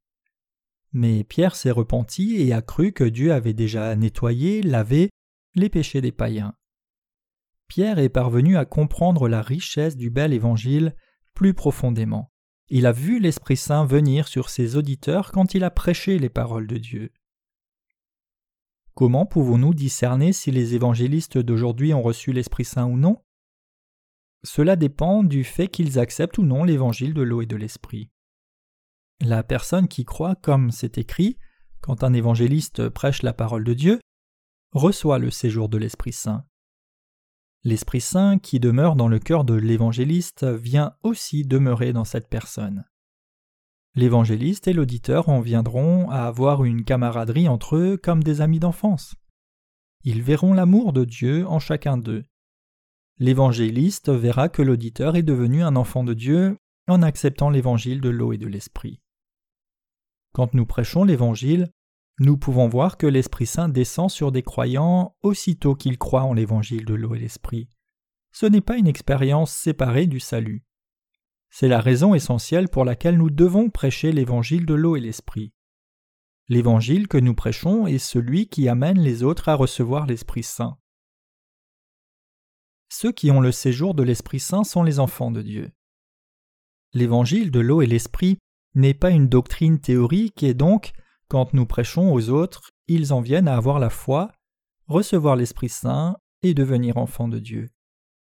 Mais 0.92 1.24
Pierre 1.24 1.56
s'est 1.56 1.72
repenti 1.72 2.42
et 2.42 2.54
a 2.54 2.62
cru 2.62 2.92
que 2.92 3.04
Dieu 3.04 3.32
avait 3.32 3.54
déjà 3.54 3.96
nettoyé, 3.96 4.62
lavé 4.62 5.10
les 5.56 5.70
péchés 5.70 6.02
des 6.02 6.12
païens. 6.12 6.56
Pierre 7.68 8.00
est 8.00 8.10
parvenu 8.10 8.58
à 8.58 8.66
comprendre 8.66 9.28
la 9.28 9.42
richesse 9.42 9.96
du 9.96 10.10
bel 10.10 10.34
évangile 10.34 10.96
plus 11.36 11.54
profondément. 11.54 12.32
Il 12.70 12.86
a 12.86 12.92
vu 12.92 13.20
l'Esprit 13.20 13.58
Saint 13.58 13.86
venir 13.86 14.28
sur 14.28 14.50
ses 14.50 14.76
auditeurs 14.76 15.32
quand 15.32 15.54
il 15.54 15.64
a 15.64 15.72
prêché 15.72 16.20
les 16.20 16.30
paroles 16.30 16.68
de 16.68 16.78
Dieu. 16.78 17.12
Comment 18.96 19.26
pouvons-nous 19.26 19.74
discerner 19.74 20.34
si 20.34 20.52
les 20.52 20.76
évangélistes 20.76 21.38
d'aujourd'hui 21.38 21.94
ont 21.94 22.02
reçu 22.02 22.34
l'Esprit 22.34 22.66
Saint 22.66 22.86
ou 22.86 22.98
non? 22.98 23.24
Cela 24.44 24.76
dépend 24.76 25.24
du 25.24 25.44
fait 25.44 25.68
qu'ils 25.68 26.00
acceptent 26.00 26.38
ou 26.38 26.44
non 26.44 26.64
l'évangile 26.64 27.14
de 27.14 27.22
l'eau 27.22 27.42
et 27.42 27.46
de 27.46 27.56
l'Esprit. 27.56 28.10
La 29.22 29.44
personne 29.44 29.88
qui 29.88 30.06
croit 30.06 30.36
comme 30.36 30.72
c'est 30.72 30.98
écrit, 30.98 31.38
quand 31.82 32.04
un 32.04 32.14
évangéliste 32.14 32.88
prêche 32.90 33.22
la 33.22 33.34
parole 33.34 33.64
de 33.64 33.74
Dieu, 33.74 34.00
reçoit 34.72 35.20
le 35.20 35.30
séjour 35.30 35.68
de 35.68 35.78
l'Esprit 35.78 36.14
Saint. 36.14 36.46
L'Esprit 37.64 38.00
Saint 38.00 38.40
qui 38.40 38.62
demeure 38.62 38.96
dans 38.96 39.10
le 39.10 39.20
cœur 39.20 39.44
de 39.44 39.54
l'évangéliste 39.54 40.46
vient 40.46 40.96
aussi 41.04 41.44
demeurer 41.44 41.92
dans 41.92 42.06
cette 42.06 42.30
personne. 42.30 42.86
L'évangéliste 43.96 44.70
et 44.70 44.74
l'auditeur 44.74 45.28
en 45.28 45.42
viendront 45.42 46.10
à 46.10 46.22
avoir 46.22 46.64
une 46.64 46.86
camaraderie 46.86 47.50
entre 47.50 47.76
eux 47.76 47.98
comme 47.98 48.24
des 48.24 48.40
amis 48.40 48.60
d'enfance. 48.60 49.16
Ils 50.06 50.22
verront 50.22 50.54
l'amour 50.54 50.94
de 50.94 51.04
Dieu 51.04 51.46
en 51.46 51.60
chacun 51.60 51.98
d'eux. 51.98 52.24
L'évangéliste 53.18 54.10
verra 54.10 54.48
que 54.48 54.62
l'auditeur 54.62 55.18
est 55.18 55.24
devenu 55.24 55.62
un 55.62 55.76
enfant 55.76 56.06
de 56.06 56.14
Dieu 56.14 56.58
en 56.88 57.02
acceptant 57.02 57.50
l'évangile 57.50 58.00
de 58.00 58.10
l'eau 58.10 58.32
et 58.32 58.38
de 58.38 58.48
l'esprit. 58.48 59.02
Quand 60.34 60.54
nous 60.54 60.66
prêchons 60.66 61.04
l'Évangile, 61.04 61.72
nous 62.20 62.38
pouvons 62.38 62.68
voir 62.68 62.98
que 62.98 63.08
l'Esprit 63.08 63.46
Saint 63.46 63.70
descend 63.70 64.10
sur 64.10 64.32
des 64.32 64.44
croyants 64.44 65.16
aussitôt 65.22 65.76
qu'ils 65.76 65.98
croient 65.98 66.24
en 66.24 66.34
l'Évangile 66.34 66.86
de 66.86 66.94
l'eau 66.94 67.16
et 67.16 67.20
l'Esprit. 67.20 67.70
Ce 68.32 68.46
n'est 68.46 68.62
pas 68.62 68.78
une 68.78 68.88
expérience 68.88 69.52
séparée 69.52 70.06
du 70.06 70.20
salut. 70.20 70.64
C'est 71.50 71.68
la 71.68 71.82
raison 71.82 72.14
essentielle 72.14 72.70
pour 72.70 72.86
laquelle 72.86 73.18
nous 73.18 73.30
devons 73.30 73.70
prêcher 73.70 74.12
l'évangile 74.12 74.66
de 74.66 74.76
l'eau 74.76 74.96
et 74.96 75.00
l'esprit. 75.00 75.52
L'évangile 76.48 77.08
que 77.08 77.18
nous 77.18 77.34
prêchons 77.34 77.88
est 77.88 77.98
celui 78.00 78.48
qui 78.48 78.70
amène 78.70 79.00
les 79.00 79.24
autres 79.24 79.50
à 79.50 79.56
recevoir 79.56 80.06
l'Esprit 80.06 80.44
Saint. 80.44 80.78
Ceux 82.92 83.12
qui 83.12 83.30
ont 83.30 83.40
le 83.40 83.52
séjour 83.52 83.94
de 83.94 84.04
l'Esprit 84.04 84.40
Saint 84.40 84.64
sont 84.64 84.84
les 84.84 85.00
enfants 85.00 85.32
de 85.32 85.42
Dieu. 85.42 85.72
L'évangile 86.94 87.52
de 87.52 87.60
l'eau 87.60 87.82
et 87.82 87.86
l'esprit 87.86 88.40
n'est 88.76 88.94
pas 88.94 89.10
une 89.10 89.28
doctrine 89.28 89.80
théorique 89.80 90.44
et 90.44 90.54
donc, 90.54 90.92
quand 91.28 91.54
nous 91.54 91.66
prêchons 91.66 92.12
aux 92.14 92.30
autres, 92.30 92.72
ils 92.88 93.14
en 93.14 93.22
viennent 93.22 93.48
à 93.48 93.56
avoir 93.56 93.80
la 93.80 93.90
foi, 93.90 94.32
recevoir 94.88 95.36
l'Esprit 95.36 95.70
Saint 95.70 96.18
et 96.42 96.54
devenir 96.54 96.98
enfants 96.98 97.28
de 97.28 97.40
Dieu. 97.40 97.70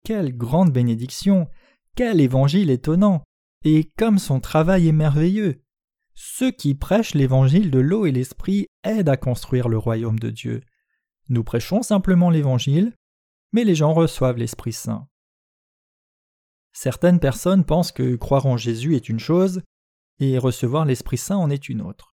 Quelle 0.04 0.36
grande 0.36 0.72
bénédiction 0.72 1.48
Quel 1.96 2.22
évangile 2.22 2.70
étonnant 2.70 3.24
Et 3.64 3.92
comme 3.98 4.18
son 4.18 4.40
travail 4.40 4.88
est 4.88 4.94
merveilleux 4.94 5.62
Ceux 6.16 6.52
qui 6.52 6.76
prêchent 6.76 7.14
l'évangile 7.14 7.70
de 7.70 7.80
l'eau 7.80 8.06
et 8.06 8.12
l'esprit 8.12 8.68
aident 8.84 9.10
à 9.10 9.18
construire 9.18 9.68
le 9.68 9.78
royaume 9.78 10.20
de 10.20 10.30
Dieu. 10.30 10.62
Nous 11.28 11.44
prêchons 11.44 11.84
simplement 11.84 12.30
l'évangile, 12.30 12.96
mais 13.52 13.64
les 13.64 13.76
gens 13.76 13.94
reçoivent 13.94 14.38
l'Esprit 14.38 14.74
Saint. 14.74 15.08
Certaines 16.72 17.20
personnes 17.20 17.66
pensent 17.66 17.92
que 17.92 18.16
croire 18.16 18.46
en 18.46 18.58
Jésus 18.58 18.96
est 18.96 19.10
une 19.10 19.20
chose 19.20 19.62
et 20.20 20.38
recevoir 20.38 20.86
l'Esprit 20.86 21.18
Saint 21.18 21.38
en 21.38 21.50
est 21.50 21.70
une 21.70 21.82
autre. 21.82 22.14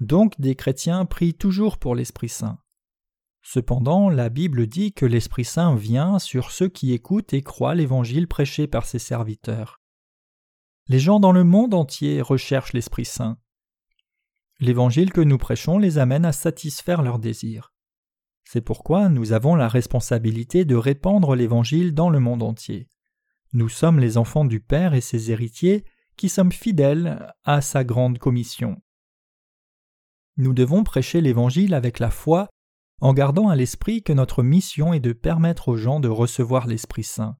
Donc 0.00 0.40
des 0.40 0.56
chrétiens 0.56 1.04
prient 1.04 1.34
toujours 1.34 1.78
pour 1.78 1.94
l'Esprit 1.94 2.28
Saint. 2.28 2.58
Cependant, 3.42 4.08
la 4.08 4.28
Bible 4.28 4.66
dit 4.66 4.92
que 4.92 5.06
l'Esprit 5.06 5.44
Saint 5.44 5.74
vient 5.74 6.18
sur 6.18 6.50
ceux 6.50 6.68
qui 6.68 6.92
écoutent 6.92 7.32
et 7.32 7.42
croient 7.42 7.74
l'Évangile 7.74 8.28
prêché 8.28 8.66
par 8.66 8.86
ses 8.86 9.00
serviteurs. 9.00 9.80
Les 10.88 10.98
gens 10.98 11.20
dans 11.20 11.32
le 11.32 11.44
monde 11.44 11.74
entier 11.74 12.20
recherchent 12.22 12.72
l'Esprit 12.72 13.04
Saint. 13.04 13.38
L'Évangile 14.60 15.12
que 15.12 15.20
nous 15.20 15.38
prêchons 15.38 15.78
les 15.78 15.98
amène 15.98 16.24
à 16.24 16.32
satisfaire 16.32 17.02
leurs 17.02 17.18
désirs. 17.18 17.72
C'est 18.44 18.60
pourquoi 18.60 19.08
nous 19.08 19.32
avons 19.32 19.54
la 19.54 19.68
responsabilité 19.68 20.64
de 20.64 20.74
répandre 20.74 21.34
l'Évangile 21.34 21.94
dans 21.94 22.10
le 22.10 22.20
monde 22.20 22.42
entier. 22.42 22.88
Nous 23.52 23.68
sommes 23.68 23.98
les 23.98 24.18
enfants 24.18 24.44
du 24.44 24.60
Père 24.60 24.94
et 24.94 25.00
ses 25.00 25.30
héritiers 25.30 25.84
qui 26.16 26.28
sommes 26.28 26.52
fidèles 26.52 27.32
à 27.44 27.60
sa 27.60 27.84
grande 27.84 28.18
commission. 28.18 28.80
Nous 30.36 30.54
devons 30.54 30.84
prêcher 30.84 31.20
l'Évangile 31.20 31.74
avec 31.74 31.98
la 31.98 32.10
foi 32.10 32.48
en 33.00 33.12
gardant 33.12 33.48
à 33.48 33.56
l'esprit 33.56 34.02
que 34.02 34.12
notre 34.12 34.42
mission 34.42 34.92
est 34.92 35.00
de 35.00 35.12
permettre 35.12 35.68
aux 35.68 35.76
gens 35.76 35.98
de 35.98 36.08
recevoir 36.08 36.66
l'Esprit 36.68 37.02
Saint. 37.02 37.36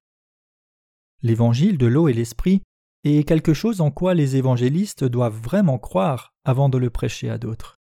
L'Évangile 1.21 1.77
de 1.77 1.85
l'eau 1.85 2.09
et 2.09 2.13
l'Esprit 2.13 2.61
est 3.05 3.27
quelque 3.27 3.53
chose 3.53 3.79
en 3.79 3.89
quoi 3.89 4.13
les 4.13 4.35
évangélistes 4.35 5.05
doivent 5.05 5.39
vraiment 5.39 5.79
croire 5.79 6.33
avant 6.43 6.67
de 6.67 6.77
le 6.77 6.89
prêcher 6.89 7.29
à 7.29 7.37
d'autres. 7.37 7.79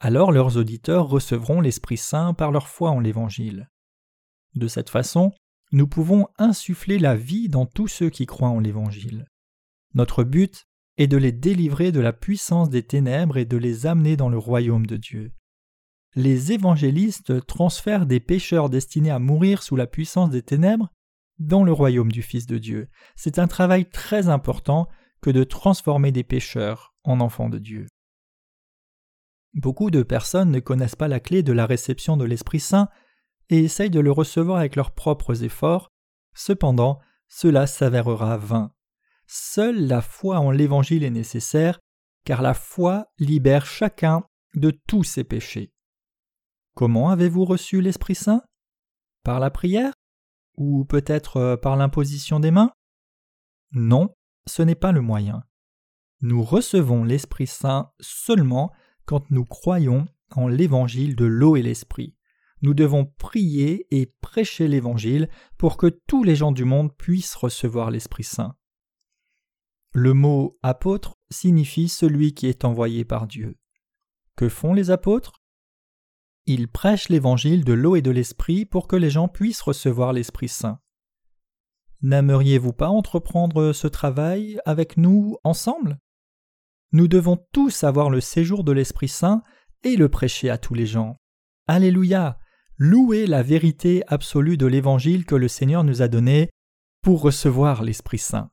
Alors 0.00 0.32
leurs 0.32 0.56
auditeurs 0.56 1.08
recevront 1.08 1.60
l'Esprit 1.60 1.96
Saint 1.96 2.32
par 2.32 2.52
leur 2.52 2.68
foi 2.68 2.90
en 2.90 3.00
l'Évangile. 3.00 3.68
De 4.54 4.66
cette 4.66 4.90
façon, 4.90 5.32
nous 5.72 5.86
pouvons 5.86 6.28
insuffler 6.38 6.98
la 6.98 7.14
vie 7.14 7.48
dans 7.48 7.66
tous 7.66 7.88
ceux 7.88 8.08
qui 8.08 8.24
croient 8.24 8.48
en 8.48 8.60
l'Évangile. 8.60 9.26
Notre 9.98 10.22
but 10.22 10.68
est 10.96 11.08
de 11.08 11.16
les 11.16 11.32
délivrer 11.32 11.90
de 11.90 11.98
la 11.98 12.12
puissance 12.12 12.70
des 12.70 12.84
ténèbres 12.84 13.36
et 13.36 13.44
de 13.44 13.56
les 13.56 13.84
amener 13.84 14.16
dans 14.16 14.28
le 14.28 14.38
royaume 14.38 14.86
de 14.86 14.96
Dieu. 14.96 15.32
Les 16.14 16.52
évangélistes 16.52 17.44
transfèrent 17.46 18.06
des 18.06 18.20
pécheurs 18.20 18.70
destinés 18.70 19.10
à 19.10 19.18
mourir 19.18 19.60
sous 19.60 19.74
la 19.74 19.88
puissance 19.88 20.30
des 20.30 20.42
ténèbres 20.42 20.88
dans 21.40 21.64
le 21.64 21.72
royaume 21.72 22.12
du 22.12 22.22
Fils 22.22 22.46
de 22.46 22.58
Dieu. 22.58 22.88
C'est 23.16 23.40
un 23.40 23.48
travail 23.48 23.90
très 23.90 24.28
important 24.28 24.86
que 25.20 25.30
de 25.30 25.42
transformer 25.42 26.12
des 26.12 26.22
pécheurs 26.22 26.94
en 27.02 27.18
enfants 27.18 27.48
de 27.48 27.58
Dieu. 27.58 27.88
Beaucoup 29.54 29.90
de 29.90 30.04
personnes 30.04 30.52
ne 30.52 30.60
connaissent 30.60 30.94
pas 30.94 31.08
la 31.08 31.18
clé 31.18 31.42
de 31.42 31.52
la 31.52 31.66
réception 31.66 32.16
de 32.16 32.24
l'Esprit 32.24 32.60
Saint 32.60 32.88
et 33.50 33.64
essayent 33.64 33.90
de 33.90 33.98
le 33.98 34.12
recevoir 34.12 34.58
avec 34.58 34.76
leurs 34.76 34.92
propres 34.92 35.42
efforts, 35.42 35.90
cependant 36.36 37.00
cela 37.26 37.66
s'avérera 37.66 38.36
vain. 38.36 38.72
Seule 39.30 39.86
la 39.86 40.00
foi 40.00 40.38
en 40.38 40.50
l'Évangile 40.50 41.04
est 41.04 41.10
nécessaire, 41.10 41.80
car 42.24 42.40
la 42.40 42.54
foi 42.54 43.12
libère 43.18 43.66
chacun 43.66 44.24
de 44.54 44.70
tous 44.70 45.04
ses 45.04 45.22
péchés. 45.22 45.70
Comment 46.74 47.10
avez-vous 47.10 47.44
reçu 47.44 47.82
l'Esprit 47.82 48.14
Saint? 48.14 48.42
Par 49.24 49.38
la 49.38 49.50
prière? 49.50 49.92
Ou 50.56 50.86
peut-être 50.86 51.36
euh, 51.36 51.56
par 51.58 51.76
l'imposition 51.76 52.40
des 52.40 52.50
mains? 52.50 52.72
Non, 53.72 54.14
ce 54.46 54.62
n'est 54.62 54.74
pas 54.74 54.92
le 54.92 55.02
moyen. 55.02 55.44
Nous 56.22 56.42
recevons 56.42 57.04
l'Esprit 57.04 57.46
Saint 57.46 57.92
seulement 58.00 58.72
quand 59.04 59.30
nous 59.30 59.44
croyons 59.44 60.08
en 60.30 60.48
l'Évangile 60.48 61.16
de 61.16 61.26
l'eau 61.26 61.54
et 61.56 61.62
l'Esprit. 61.62 62.16
Nous 62.62 62.72
devons 62.72 63.04
prier 63.04 63.86
et 63.90 64.06
prêcher 64.22 64.68
l'Évangile 64.68 65.28
pour 65.58 65.76
que 65.76 65.86
tous 65.86 66.24
les 66.24 66.34
gens 66.34 66.50
du 66.50 66.64
monde 66.64 66.96
puissent 66.96 67.34
recevoir 67.34 67.90
l'Esprit 67.90 68.24
Saint. 68.24 68.57
Le 70.00 70.14
mot 70.14 70.56
apôtre 70.62 71.18
signifie 71.28 71.88
celui 71.88 72.32
qui 72.32 72.46
est 72.46 72.64
envoyé 72.64 73.04
par 73.04 73.26
Dieu. 73.26 73.56
Que 74.36 74.48
font 74.48 74.72
les 74.72 74.92
apôtres? 74.92 75.42
Ils 76.46 76.68
prêchent 76.68 77.08
l'évangile 77.08 77.64
de 77.64 77.72
l'eau 77.72 77.96
et 77.96 78.00
de 78.00 78.12
l'esprit 78.12 78.64
pour 78.64 78.86
que 78.86 78.94
les 78.94 79.10
gens 79.10 79.26
puissent 79.26 79.60
recevoir 79.60 80.12
l'Esprit 80.12 80.46
Saint. 80.46 80.78
N'aimeriez-vous 82.02 82.72
pas 82.72 82.90
entreprendre 82.90 83.72
ce 83.72 83.88
travail 83.88 84.60
avec 84.64 84.98
nous 84.98 85.36
ensemble? 85.42 85.98
Nous 86.92 87.08
devons 87.08 87.36
tous 87.52 87.82
avoir 87.82 88.08
le 88.08 88.20
séjour 88.20 88.62
de 88.62 88.70
l'Esprit 88.70 89.08
Saint 89.08 89.42
et 89.82 89.96
le 89.96 90.08
prêcher 90.08 90.48
à 90.48 90.58
tous 90.58 90.74
les 90.74 90.86
gens. 90.86 91.16
Alléluia 91.66 92.38
Louez 92.76 93.26
la 93.26 93.42
vérité 93.42 94.04
absolue 94.06 94.58
de 94.58 94.66
l'Évangile 94.66 95.26
que 95.26 95.34
le 95.34 95.48
Seigneur 95.48 95.82
nous 95.82 96.02
a 96.02 96.06
donné 96.06 96.50
pour 97.02 97.20
recevoir 97.20 97.82
l'Esprit 97.82 98.18
Saint. 98.18 98.52